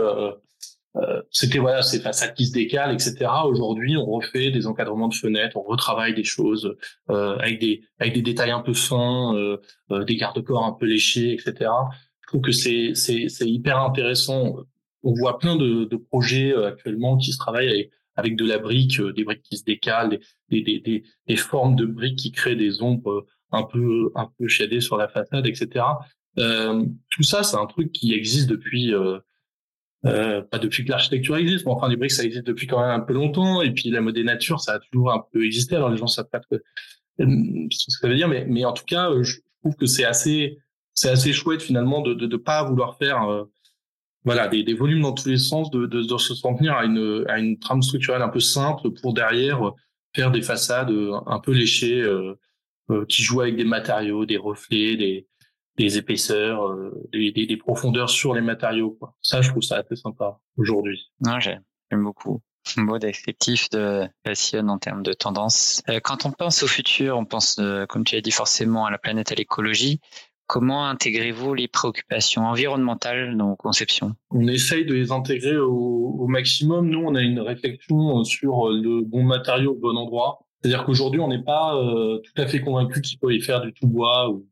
euh, 0.96 1.22
c'était 1.30 1.58
voilà, 1.58 1.82
c'est 1.82 2.00
façades 2.00 2.34
qui 2.34 2.46
se 2.46 2.52
décalent, 2.52 2.92
etc. 2.92 3.26
Aujourd'hui, 3.44 3.96
on 3.96 4.06
refait 4.06 4.50
des 4.50 4.66
encadrements 4.66 5.08
de 5.08 5.14
fenêtres, 5.14 5.56
on 5.56 5.62
retravaille 5.62 6.14
des 6.14 6.24
choses 6.24 6.76
euh, 7.10 7.36
avec 7.38 7.60
des 7.60 7.82
avec 8.00 8.14
des 8.14 8.22
détails 8.22 8.50
un 8.50 8.60
peu 8.60 8.74
fins, 8.74 9.34
euh, 9.36 9.58
euh 9.92 10.04
des 10.04 10.16
garde-corps 10.16 10.64
un 10.64 10.72
peu 10.72 10.86
léchés, 10.86 11.32
etc. 11.32 11.70
Je 12.22 12.26
trouve 12.26 12.40
que 12.40 12.52
c'est 12.52 12.92
c'est 12.94 13.28
c'est 13.28 13.48
hyper 13.48 13.78
intéressant. 13.78 14.56
On 15.02 15.14
voit 15.14 15.38
plein 15.38 15.56
de, 15.56 15.84
de 15.84 15.96
projets 15.96 16.52
euh, 16.52 16.68
actuellement 16.68 17.16
qui 17.16 17.32
se 17.32 17.38
travaillent 17.38 17.68
avec 17.68 17.90
avec 18.16 18.36
de 18.36 18.44
la 18.44 18.58
brique, 18.58 19.00
des 19.00 19.24
briques 19.24 19.42
qui 19.42 19.56
se 19.56 19.64
décalent, 19.64 20.18
des, 20.50 20.62
des, 20.62 20.80
des, 20.80 21.04
des 21.26 21.36
formes 21.36 21.76
de 21.76 21.86
briques 21.86 22.18
qui 22.18 22.32
créent 22.32 22.56
des 22.56 22.82
ombres 22.82 23.24
un 23.52 23.62
peu 23.62 24.10
un 24.16 24.28
peu 24.38 24.48
shadées 24.48 24.80
sur 24.80 24.96
la 24.96 25.08
façade, 25.08 25.46
etc. 25.46 25.84
Tout 26.36 27.22
ça, 27.22 27.42
c'est 27.44 27.56
un 27.56 27.66
truc 27.66 27.92
qui 27.92 28.12
existe 28.12 28.48
depuis 28.48 28.92
euh, 28.92 29.18
euh, 30.06 30.40
pas 30.40 30.58
depuis 30.58 30.84
que 30.84 30.90
l'architecture 30.90 31.36
existe, 31.36 31.66
mais 31.66 31.72
enfin 31.72 31.88
les 31.88 31.96
briques 31.96 32.12
ça 32.12 32.24
existe 32.24 32.46
depuis 32.46 32.66
quand 32.66 32.80
même 32.80 32.90
un 32.90 33.00
peu 33.00 33.12
longtemps. 33.12 33.62
Et 33.62 33.72
puis 33.72 33.90
la 33.90 34.00
mode 34.00 34.14
des 34.14 34.24
natures 34.24 34.60
ça 34.60 34.74
a 34.74 34.78
toujours 34.78 35.12
un 35.12 35.24
peu 35.32 35.44
existé. 35.44 35.76
Alors 35.76 35.90
les 35.90 35.96
gens 35.96 36.06
savent 36.06 36.28
pas 36.30 36.40
euh, 36.50 36.56
ce 37.70 37.86
que 37.86 37.92
ça 38.00 38.08
veut 38.08 38.14
dire, 38.14 38.28
mais, 38.28 38.46
mais 38.48 38.64
en 38.64 38.72
tout 38.72 38.84
cas, 38.86 39.10
euh, 39.10 39.22
je 39.22 39.40
trouve 39.62 39.76
que 39.76 39.86
c'est 39.86 40.04
assez 40.04 40.58
c'est 40.94 41.10
assez 41.10 41.32
chouette 41.32 41.62
finalement 41.62 42.00
de 42.00 42.14
de, 42.14 42.26
de 42.26 42.36
pas 42.36 42.64
vouloir 42.64 42.96
faire 42.96 43.28
euh, 43.28 43.44
voilà 44.24 44.48
des, 44.48 44.62
des 44.62 44.74
volumes 44.74 45.02
dans 45.02 45.12
tous 45.12 45.28
les 45.28 45.38
sens, 45.38 45.70
de, 45.70 45.86
de, 45.86 46.02
de 46.02 46.18
se 46.18 46.34
tenir 46.40 46.74
à 46.74 46.84
une 46.84 47.24
à 47.28 47.38
une 47.38 47.58
trame 47.58 47.82
structurelle 47.82 48.22
un 48.22 48.28
peu 48.28 48.40
simple 48.40 48.90
pour 49.02 49.12
derrière 49.12 49.60
faire 50.14 50.30
des 50.30 50.42
façades 50.42 50.92
un 51.26 51.40
peu 51.40 51.52
léchées 51.52 52.04
qui 53.08 53.22
jouent 53.22 53.42
avec 53.42 53.56
des 53.56 53.64
matériaux, 53.64 54.26
des 54.26 54.36
reflets, 54.36 54.96
des 54.96 55.26
des 55.76 55.98
épaisseurs, 55.98 56.66
euh, 56.66 57.08
des, 57.12 57.32
des, 57.32 57.46
des, 57.46 57.56
profondeurs 57.56 58.10
sur 58.10 58.34
les 58.34 58.40
matériaux. 58.40 58.96
Quoi. 58.98 59.14
Ça, 59.22 59.40
je 59.40 59.50
trouve 59.50 59.62
ça 59.62 59.78
assez 59.78 59.96
sympa 59.96 60.38
aujourd'hui. 60.56 61.10
Non, 61.20 61.40
j'aime 61.40 61.62
beaucoup. 61.92 62.42
Beau 62.76 62.98
descriptif 62.98 63.70
de 63.70 64.06
passionne 64.22 64.70
en 64.70 64.78
termes 64.78 65.02
de 65.02 65.12
tendance. 65.12 65.82
Euh, 65.88 65.98
quand 66.02 66.26
on 66.26 66.30
pense 66.30 66.62
au 66.62 66.66
futur, 66.66 67.16
on 67.16 67.24
pense, 67.24 67.56
euh, 67.58 67.86
comme 67.86 68.04
tu 68.04 68.16
as 68.16 68.20
dit, 68.20 68.30
forcément 68.30 68.86
à 68.86 68.90
la 68.90 68.98
planète, 68.98 69.32
à 69.32 69.34
l'écologie. 69.34 70.00
Comment 70.46 70.86
intégrez-vous 70.86 71.54
les 71.54 71.68
préoccupations 71.68 72.42
environnementales 72.42 73.36
dans 73.36 73.50
vos 73.50 73.56
conceptions? 73.56 74.14
On 74.30 74.46
essaye 74.48 74.84
de 74.84 74.94
les 74.94 75.12
intégrer 75.12 75.56
au, 75.56 76.16
au, 76.18 76.26
maximum. 76.26 76.90
Nous, 76.90 76.98
on 76.98 77.14
a 77.14 77.22
une 77.22 77.40
réflexion 77.40 78.24
sur 78.24 78.68
le 78.68 79.02
bon 79.02 79.22
matériau 79.22 79.72
au 79.72 79.76
bon 79.76 79.96
endroit. 79.96 80.40
C'est-à-dire 80.60 80.84
qu'aujourd'hui, 80.84 81.20
on 81.20 81.28
n'est 81.28 81.42
pas 81.42 81.76
euh, 81.76 82.18
tout 82.18 82.42
à 82.42 82.46
fait 82.46 82.60
convaincu 82.60 83.00
qu'il 83.00 83.18
faut 83.18 83.30
y 83.30 83.40
faire 83.40 83.62
du 83.62 83.72
tout 83.72 83.86
bois 83.86 84.28
ou 84.28 84.46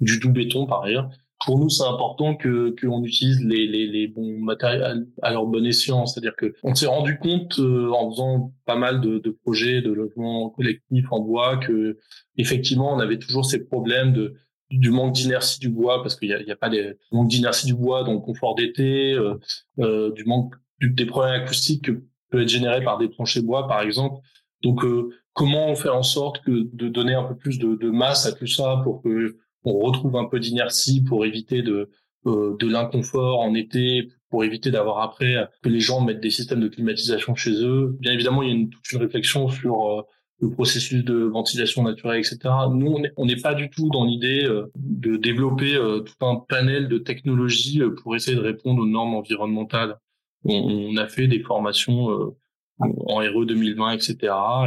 du 0.00 0.20
tout 0.20 0.30
béton 0.30 0.66
par 0.66 0.82
ailleurs. 0.82 1.08
pour 1.44 1.58
nous, 1.58 1.68
c'est 1.68 1.84
important 1.84 2.36
que 2.36 2.74
qu'on 2.80 3.04
utilise 3.04 3.44
les, 3.44 3.66
les, 3.66 3.86
les, 3.86 4.08
bons 4.08 4.38
matériels 4.38 5.06
à 5.22 5.32
leur 5.32 5.46
bon 5.46 5.64
escient. 5.66 6.06
C'est-à-dire 6.06 6.36
que 6.36 6.54
on 6.62 6.74
s'est 6.74 6.86
rendu 6.86 7.18
compte 7.18 7.58
euh, 7.58 7.90
en 7.90 8.10
faisant 8.10 8.52
pas 8.66 8.76
mal 8.76 9.00
de, 9.00 9.18
de, 9.18 9.30
projets 9.30 9.82
de 9.82 9.92
logement 9.92 10.50
collectif 10.50 11.04
en 11.10 11.20
bois 11.20 11.58
que 11.58 11.98
effectivement, 12.36 12.94
on 12.94 12.98
avait 12.98 13.18
toujours 13.18 13.44
ces 13.44 13.64
problèmes 13.64 14.12
de 14.12 14.34
du 14.70 14.90
manque 14.90 15.12
d'inertie 15.12 15.60
du 15.60 15.68
bois 15.68 16.02
parce 16.02 16.16
qu'il 16.16 16.28
y 16.28 16.34
a, 16.34 16.42
y 16.42 16.50
a, 16.50 16.56
pas 16.56 16.70
des 16.70 16.94
manque 17.12 17.28
d'inertie 17.28 17.66
du 17.66 17.74
bois 17.74 18.02
dans 18.04 18.14
le 18.14 18.20
confort 18.20 18.54
d'été, 18.54 19.12
euh, 19.12 19.38
euh, 19.78 20.12
du 20.12 20.24
manque 20.24 20.54
des 20.80 21.06
problèmes 21.06 21.42
acoustiques 21.42 21.84
que 21.84 22.02
peut 22.30 22.42
être 22.42 22.48
généré 22.48 22.82
par 22.82 22.98
des 22.98 23.08
planchers 23.08 23.42
bois, 23.42 23.68
par 23.68 23.80
exemple. 23.82 24.20
Donc, 24.62 24.84
euh, 24.84 25.10
comment 25.32 25.74
fait 25.74 25.88
en 25.88 26.02
sorte 26.02 26.42
que 26.42 26.68
de 26.72 26.88
donner 26.88 27.14
un 27.14 27.24
peu 27.24 27.36
plus 27.36 27.58
de, 27.58 27.74
de 27.76 27.90
masse 27.90 28.26
à 28.26 28.32
tout 28.32 28.46
ça 28.46 28.80
pour 28.82 29.02
que 29.02 29.36
on 29.64 29.78
retrouve 29.78 30.16
un 30.16 30.26
peu 30.26 30.40
d'inertie 30.40 31.02
pour 31.02 31.24
éviter 31.24 31.62
de 31.62 31.90
euh, 32.26 32.56
de 32.58 32.66
l'inconfort 32.66 33.40
en 33.40 33.52
été, 33.54 34.08
pour 34.30 34.44
éviter 34.44 34.70
d'avoir 34.70 35.00
après 35.00 35.46
que 35.62 35.68
les 35.68 35.80
gens 35.80 36.00
mettent 36.00 36.22
des 36.22 36.30
systèmes 36.30 36.60
de 36.60 36.68
climatisation 36.68 37.34
chez 37.34 37.52
eux. 37.62 37.98
Bien 38.00 38.12
évidemment, 38.12 38.42
il 38.42 38.48
y 38.48 38.52
a 38.52 38.54
une, 38.54 38.70
toute 38.70 38.92
une 38.92 39.00
réflexion 39.00 39.50
sur 39.50 39.86
euh, 39.86 40.02
le 40.40 40.50
processus 40.50 41.04
de 41.04 41.16
ventilation 41.16 41.82
naturelle, 41.82 42.20
etc. 42.20 42.38
Nous, 42.70 42.96
on 43.18 43.26
n'est 43.26 43.36
pas 43.36 43.52
du 43.52 43.68
tout 43.68 43.90
dans 43.90 44.06
l'idée 44.06 44.42
euh, 44.44 44.72
de 44.74 45.18
développer 45.18 45.74
tout 45.74 46.26
un 46.26 46.36
panel 46.48 46.88
de 46.88 46.96
technologies 46.96 47.82
pour 48.02 48.16
essayer 48.16 48.36
de 48.36 48.42
répondre 48.42 48.82
aux 48.82 48.86
normes 48.86 49.14
environnementales. 49.14 49.98
On, 50.44 50.96
a 50.96 51.06
fait 51.06 51.26
des 51.26 51.40
formations 51.40 52.34
en 52.78 53.16
RE 53.16 53.44
2020, 53.44 53.92
etc. 53.92 54.16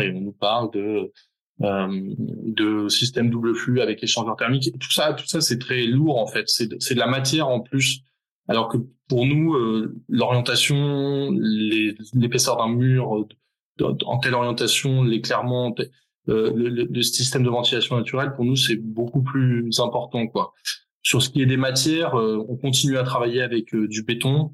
Et 0.01 0.12
on 0.12 0.21
nous 0.21 0.33
parle 0.33 0.71
de 0.71 0.79
euh, 0.79 1.13
de 1.59 2.87
système 2.87 3.29
double 3.29 3.55
flux 3.55 3.81
avec 3.81 4.03
échangeur 4.03 4.35
thermique. 4.35 4.71
Tout 4.79 4.91
ça, 4.91 5.13
tout 5.13 5.25
ça, 5.25 5.41
c'est 5.41 5.59
très 5.59 5.85
lourd 5.85 6.19
en 6.19 6.27
fait. 6.27 6.47
C'est 6.47 6.67
de, 6.67 6.75
de 6.75 6.99
la 6.99 7.07
matière 7.07 7.47
en 7.47 7.61
plus. 7.61 8.01
Alors 8.47 8.69
que 8.69 8.77
pour 9.09 9.25
nous, 9.25 9.53
euh, 9.55 9.95
l'orientation, 10.07 11.31
l'épaisseur 11.31 12.57
d'un 12.57 12.69
mur 12.69 13.25
en 13.79 14.17
telle 14.19 14.33
orientation, 14.33 15.03
l'éclairement, 15.03 15.75
euh, 16.29 16.51
le, 16.55 16.69
le, 16.69 17.01
système 17.01 17.43
de 17.43 17.49
ventilation 17.49 17.97
naturelle, 17.97 18.33
pour 18.35 18.45
nous, 18.45 18.55
c'est 18.55 18.75
beaucoup 18.75 19.21
plus 19.21 19.69
important 19.79 20.27
quoi. 20.27 20.53
Sur 21.01 21.21
ce 21.21 21.29
qui 21.29 21.41
est 21.41 21.45
des 21.45 21.57
matières, 21.57 22.15
on 22.15 22.57
continue 22.57 22.97
à 22.97 23.03
travailler 23.03 23.41
avec 23.41 23.73
du 23.73 24.03
béton, 24.03 24.51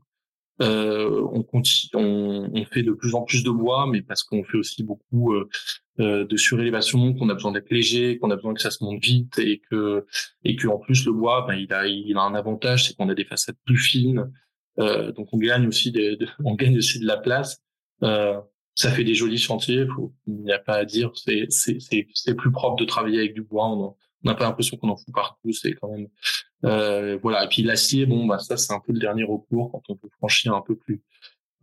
euh, 0.62 1.28
on, 1.32 1.42
continue, 1.44 1.90
on, 1.96 2.52
on, 2.54 2.66
fait 2.66 2.84
de 2.84 2.92
plus 2.92 3.16
en 3.16 3.24
plus 3.24 3.44
de 3.44 3.50
bois, 3.50 3.88
mais 3.88 4.02
parce 4.02 4.24
qu'on 4.24 4.44
fait 4.44 4.58
aussi 4.58 4.84
beaucoup 4.84 5.34
euh, 5.34 5.50
euh, 6.00 6.26
de 6.26 6.38
surélévation, 6.38 7.14
qu'on 7.16 7.30
a 7.30 7.34
besoin 7.34 7.52
d'être 7.52 7.72
léger, 7.72 8.20
qu'on 8.20 8.30
a 8.30 8.36
besoin 8.36 8.54
que 8.54 8.62
ça 8.62 8.70
se 8.70 8.84
monte 8.84 9.04
vite 9.04 9.40
et 9.40 9.62
que 9.70 10.06
et 10.44 10.56
que 10.56 10.68
en 10.68 10.78
plus 10.78 11.06
le 11.06 11.12
bois, 11.12 11.46
ben, 11.48 11.56
il 11.56 11.74
a 11.74 11.88
il 11.88 12.16
a 12.18 12.22
un 12.22 12.36
avantage, 12.36 12.88
c'est 12.88 12.96
qu'on 12.96 13.10
a 13.10 13.16
des 13.16 13.26
façades 13.26 13.58
plus 13.66 13.78
fines, 13.80 14.32
euh, 14.80 15.12
donc 15.12 15.30
on 15.32 15.38
gagne 15.38 15.68
aussi 15.68 15.92
de, 15.92 16.18
on 16.44 16.56
gagne 16.56 16.78
aussi 16.78 17.00
de 17.00 17.06
la 17.06 17.18
place. 17.18 17.62
Euh, 18.04 18.40
ça 18.76 18.92
fait 18.92 19.04
des 19.04 19.14
jolis 19.14 19.38
chantiers, 19.38 19.86
il 20.28 20.34
n'y 20.34 20.52
a 20.52 20.60
pas 20.60 20.76
à 20.78 20.86
dire, 20.86 21.12
c'est 21.16 21.46
c'est 21.50 21.78
c'est 22.14 22.34
plus 22.36 22.52
propre 22.52 22.76
de 22.76 22.86
travailler 22.86 23.20
avec 23.20 23.34
du 23.34 23.44
bois. 23.44 23.68
On 23.68 23.96
n'a 24.24 24.36
pas 24.36 24.46
l'impression 24.46 24.78
qu'on 24.78 24.90
en 24.90 24.96
fout 24.96 25.14
partout, 25.14 25.52
c'est 25.52 25.74
quand 25.74 25.90
même 25.90 26.08
euh, 26.66 27.18
voilà. 27.22 27.46
Et 27.46 27.48
puis 27.48 27.64
l'acier, 27.64 28.06
bon, 28.06 28.26
bah 28.26 28.40
ça 28.40 28.58
c'est 28.58 28.74
un 28.74 28.80
peu 28.80 28.94
le 28.94 29.00
dernier 29.00 29.24
recours 29.24 29.72
quand 29.72 29.82
on 29.90 29.96
peut 29.96 30.10
franchir 30.18 30.54
un 30.54 30.62
peu 30.62 30.76
plus, 30.76 31.02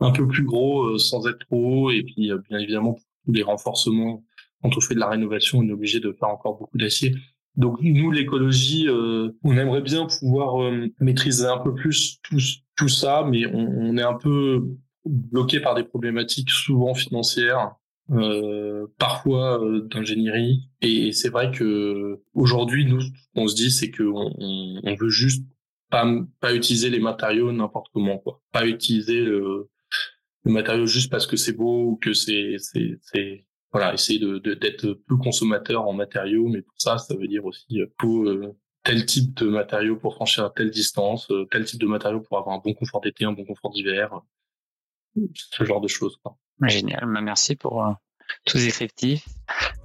un 0.00 0.12
peu 0.12 0.26
plus 0.26 0.44
gros 0.44 0.84
euh, 0.84 0.98
sans 0.98 1.26
être 1.26 1.38
trop 1.46 1.86
haut. 1.86 1.90
Et 1.90 2.02
puis 2.02 2.30
euh, 2.30 2.38
bien 2.48 2.58
évidemment 2.58 2.94
pour 2.94 3.34
les 3.34 3.42
renforcements, 3.42 4.24
quand 4.62 4.76
on 4.76 4.80
fait 4.80 4.94
de 4.94 5.00
la 5.00 5.08
rénovation, 5.08 5.58
on 5.58 5.68
est 5.68 5.72
obligé 5.72 6.00
de 6.00 6.12
faire 6.12 6.28
encore 6.28 6.58
beaucoup 6.58 6.78
d'acier. 6.78 7.14
Donc 7.56 7.78
nous, 7.82 8.10
l'écologie, 8.10 8.88
on 8.88 9.56
aimerait 9.56 9.82
bien 9.82 10.06
pouvoir 10.06 10.72
maîtriser 11.00 11.46
un 11.46 11.58
peu 11.58 11.74
plus 11.74 12.20
tout, 12.22 12.38
tout 12.76 12.88
ça, 12.88 13.26
mais 13.28 13.44
on, 13.46 13.58
on 13.58 13.96
est 13.96 14.02
un 14.02 14.14
peu 14.14 14.64
bloqué 15.04 15.58
par 15.60 15.74
des 15.74 15.82
problématiques 15.82 16.50
souvent 16.50 16.94
financières 16.94 17.74
euh, 18.12 18.86
parfois 18.98 19.62
euh, 19.64 19.82
d'ingénierie. 19.82 20.68
Et 20.80 21.12
c'est 21.12 21.28
vrai 21.28 21.50
que 21.50 22.20
aujourd'hui, 22.34 22.84
nous, 22.84 23.02
on 23.34 23.46
se 23.46 23.54
dit, 23.54 23.70
c'est 23.70 23.90
qu'on 23.90 24.32
on, 24.38 24.80
on, 24.82 24.94
veut 24.94 25.10
juste 25.10 25.44
pas 25.90 26.06
pas 26.40 26.54
utiliser 26.54 26.90
les 26.90 27.00
matériaux 27.00 27.52
n'importe 27.52 27.88
comment, 27.92 28.18
quoi. 28.18 28.42
Pas 28.52 28.66
utiliser 28.66 29.20
le, 29.20 29.68
le 30.44 30.52
matériau 30.52 30.86
juste 30.86 31.10
parce 31.10 31.26
que 31.26 31.36
c'est 31.36 31.52
beau 31.52 31.90
ou 31.90 31.96
que 31.96 32.12
c'est 32.12 32.56
c'est 32.58 32.98
c'est 33.02 33.46
voilà, 33.72 33.94
essayer 33.94 34.18
de 34.18 34.38
d'être 34.54 34.92
plus 34.92 35.18
consommateur 35.18 35.86
en 35.86 35.92
matériaux, 35.92 36.48
mais 36.48 36.62
pour 36.62 36.74
ça, 36.78 36.98
ça 36.98 37.14
veut 37.16 37.28
dire 37.28 37.44
aussi 37.44 37.80
faut 38.00 38.24
euh, 38.28 38.56
tel 38.82 39.06
type 39.06 39.34
de 39.34 39.48
matériaux 39.48 39.96
pour 39.96 40.14
franchir 40.14 40.52
telle 40.54 40.70
distance, 40.70 41.30
tel 41.50 41.64
type 41.64 41.80
de 41.80 41.86
matériaux 41.86 42.20
pour 42.20 42.38
avoir 42.38 42.56
un 42.56 42.60
bon 42.64 42.74
confort 42.74 43.00
d'été, 43.00 43.24
un 43.24 43.32
bon 43.32 43.44
confort 43.44 43.70
d'hiver, 43.70 44.20
ce 45.34 45.64
genre 45.64 45.80
de 45.80 45.88
choses. 45.88 46.16
Quoi. 46.22 46.36
Génial, 46.68 47.06
bah, 47.06 47.20
merci 47.20 47.56
pour 47.56 47.84
euh, 47.84 47.92
tous 48.44 48.58
les 48.58 48.64
descriptifs. 48.64 49.24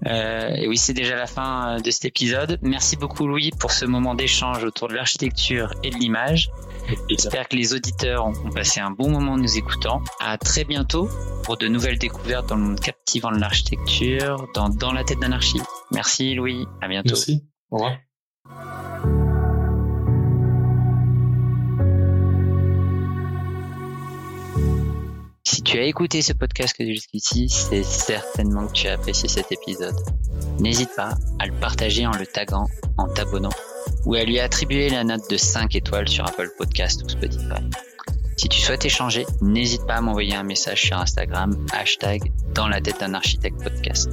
Euh, 0.05 0.49
et 0.55 0.67
oui, 0.67 0.77
c'est 0.77 0.93
déjà 0.93 1.15
la 1.15 1.25
fin 1.25 1.77
euh, 1.77 1.79
de 1.79 1.89
cet 1.89 2.05
épisode. 2.05 2.59
Merci 2.61 2.95
beaucoup 2.97 3.27
Louis 3.27 3.51
pour 3.59 3.71
ce 3.71 3.85
moment 3.85 4.13
d'échange 4.13 4.63
autour 4.63 4.89
de 4.89 4.93
l'architecture 4.93 5.73
et 5.83 5.89
de 5.89 5.95
l'image. 5.95 6.49
J'espère 7.09 7.47
que 7.47 7.55
les 7.55 7.73
auditeurs 7.73 8.27
ont 8.27 8.51
passé 8.51 8.79
un 8.79 8.91
bon 8.91 9.09
moment 9.09 9.33
en 9.33 9.37
nous 9.37 9.57
écoutant. 9.57 10.03
À 10.19 10.37
très 10.37 10.65
bientôt 10.65 11.09
pour 11.43 11.57
de 11.57 11.67
nouvelles 11.67 11.97
découvertes 11.97 12.47
dans 12.47 12.55
le 12.55 12.61
monde 12.61 12.79
captivant 12.79 13.31
de 13.31 13.39
l'architecture, 13.39 14.47
dans 14.53 14.69
Dans 14.69 14.91
la 14.91 15.03
tête 15.03 15.19
d'anarchie. 15.19 15.61
Merci 15.91 16.35
Louis, 16.35 16.67
à 16.81 16.87
bientôt. 16.87 17.15
Merci, 17.15 17.43
au 17.71 17.77
revoir. 17.77 17.97
Tu 25.75 25.81
as 25.81 25.83
écouté 25.83 26.21
ce 26.21 26.31
podcast 26.31 26.73
jusqu'ici, 26.79 27.49
c'est 27.49 27.83
certainement 27.83 28.65
que 28.67 28.71
tu 28.71 28.87
as 28.87 28.93
apprécié 28.93 29.27
cet 29.27 29.51
épisode. 29.51 29.93
N'hésite 30.57 30.91
pas 30.95 31.15
à 31.37 31.47
le 31.47 31.51
partager 31.51 32.07
en 32.07 32.13
le 32.13 32.25
taguant, 32.25 32.69
en 32.97 33.09
t'abonnant 33.09 33.51
ou 34.05 34.13
à 34.13 34.23
lui 34.23 34.39
attribuer 34.39 34.87
la 34.87 35.03
note 35.03 35.29
de 35.29 35.35
5 35.35 35.75
étoiles 35.75 36.07
sur 36.07 36.25
Apple 36.25 36.49
Podcast 36.57 37.03
ou 37.03 37.09
Spotify. 37.09 37.61
Si 38.37 38.47
tu 38.47 38.61
souhaites 38.61 38.85
échanger, 38.85 39.25
n'hésite 39.41 39.85
pas 39.85 39.95
à 39.95 40.01
m'envoyer 40.01 40.33
un 40.35 40.43
message 40.43 40.81
sur 40.81 40.97
Instagram, 40.97 41.53
hashtag 41.73 42.31
dans 42.53 42.69
la 42.69 42.79
tête 42.79 43.01
d'un 43.01 43.13
architecte 43.13 43.61
podcast. 43.61 44.09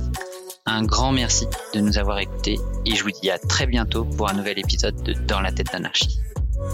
Un 0.66 0.82
grand 0.82 1.12
merci 1.12 1.46
de 1.76 1.80
nous 1.80 1.96
avoir 1.96 2.18
écoutés 2.18 2.58
et 2.86 2.96
je 2.96 3.04
vous 3.04 3.12
dis 3.12 3.30
à 3.30 3.38
très 3.38 3.68
bientôt 3.68 4.04
pour 4.04 4.28
un 4.28 4.32
nouvel 4.32 4.58
épisode 4.58 5.00
de 5.04 5.12
Dans 5.12 5.40
la 5.40 5.52
tête 5.52 5.70
d'anarchie. 5.72 6.18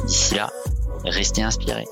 D'ici 0.07 0.35
là, 0.35 0.51
restez 1.05 1.43
inspirés. 1.43 1.85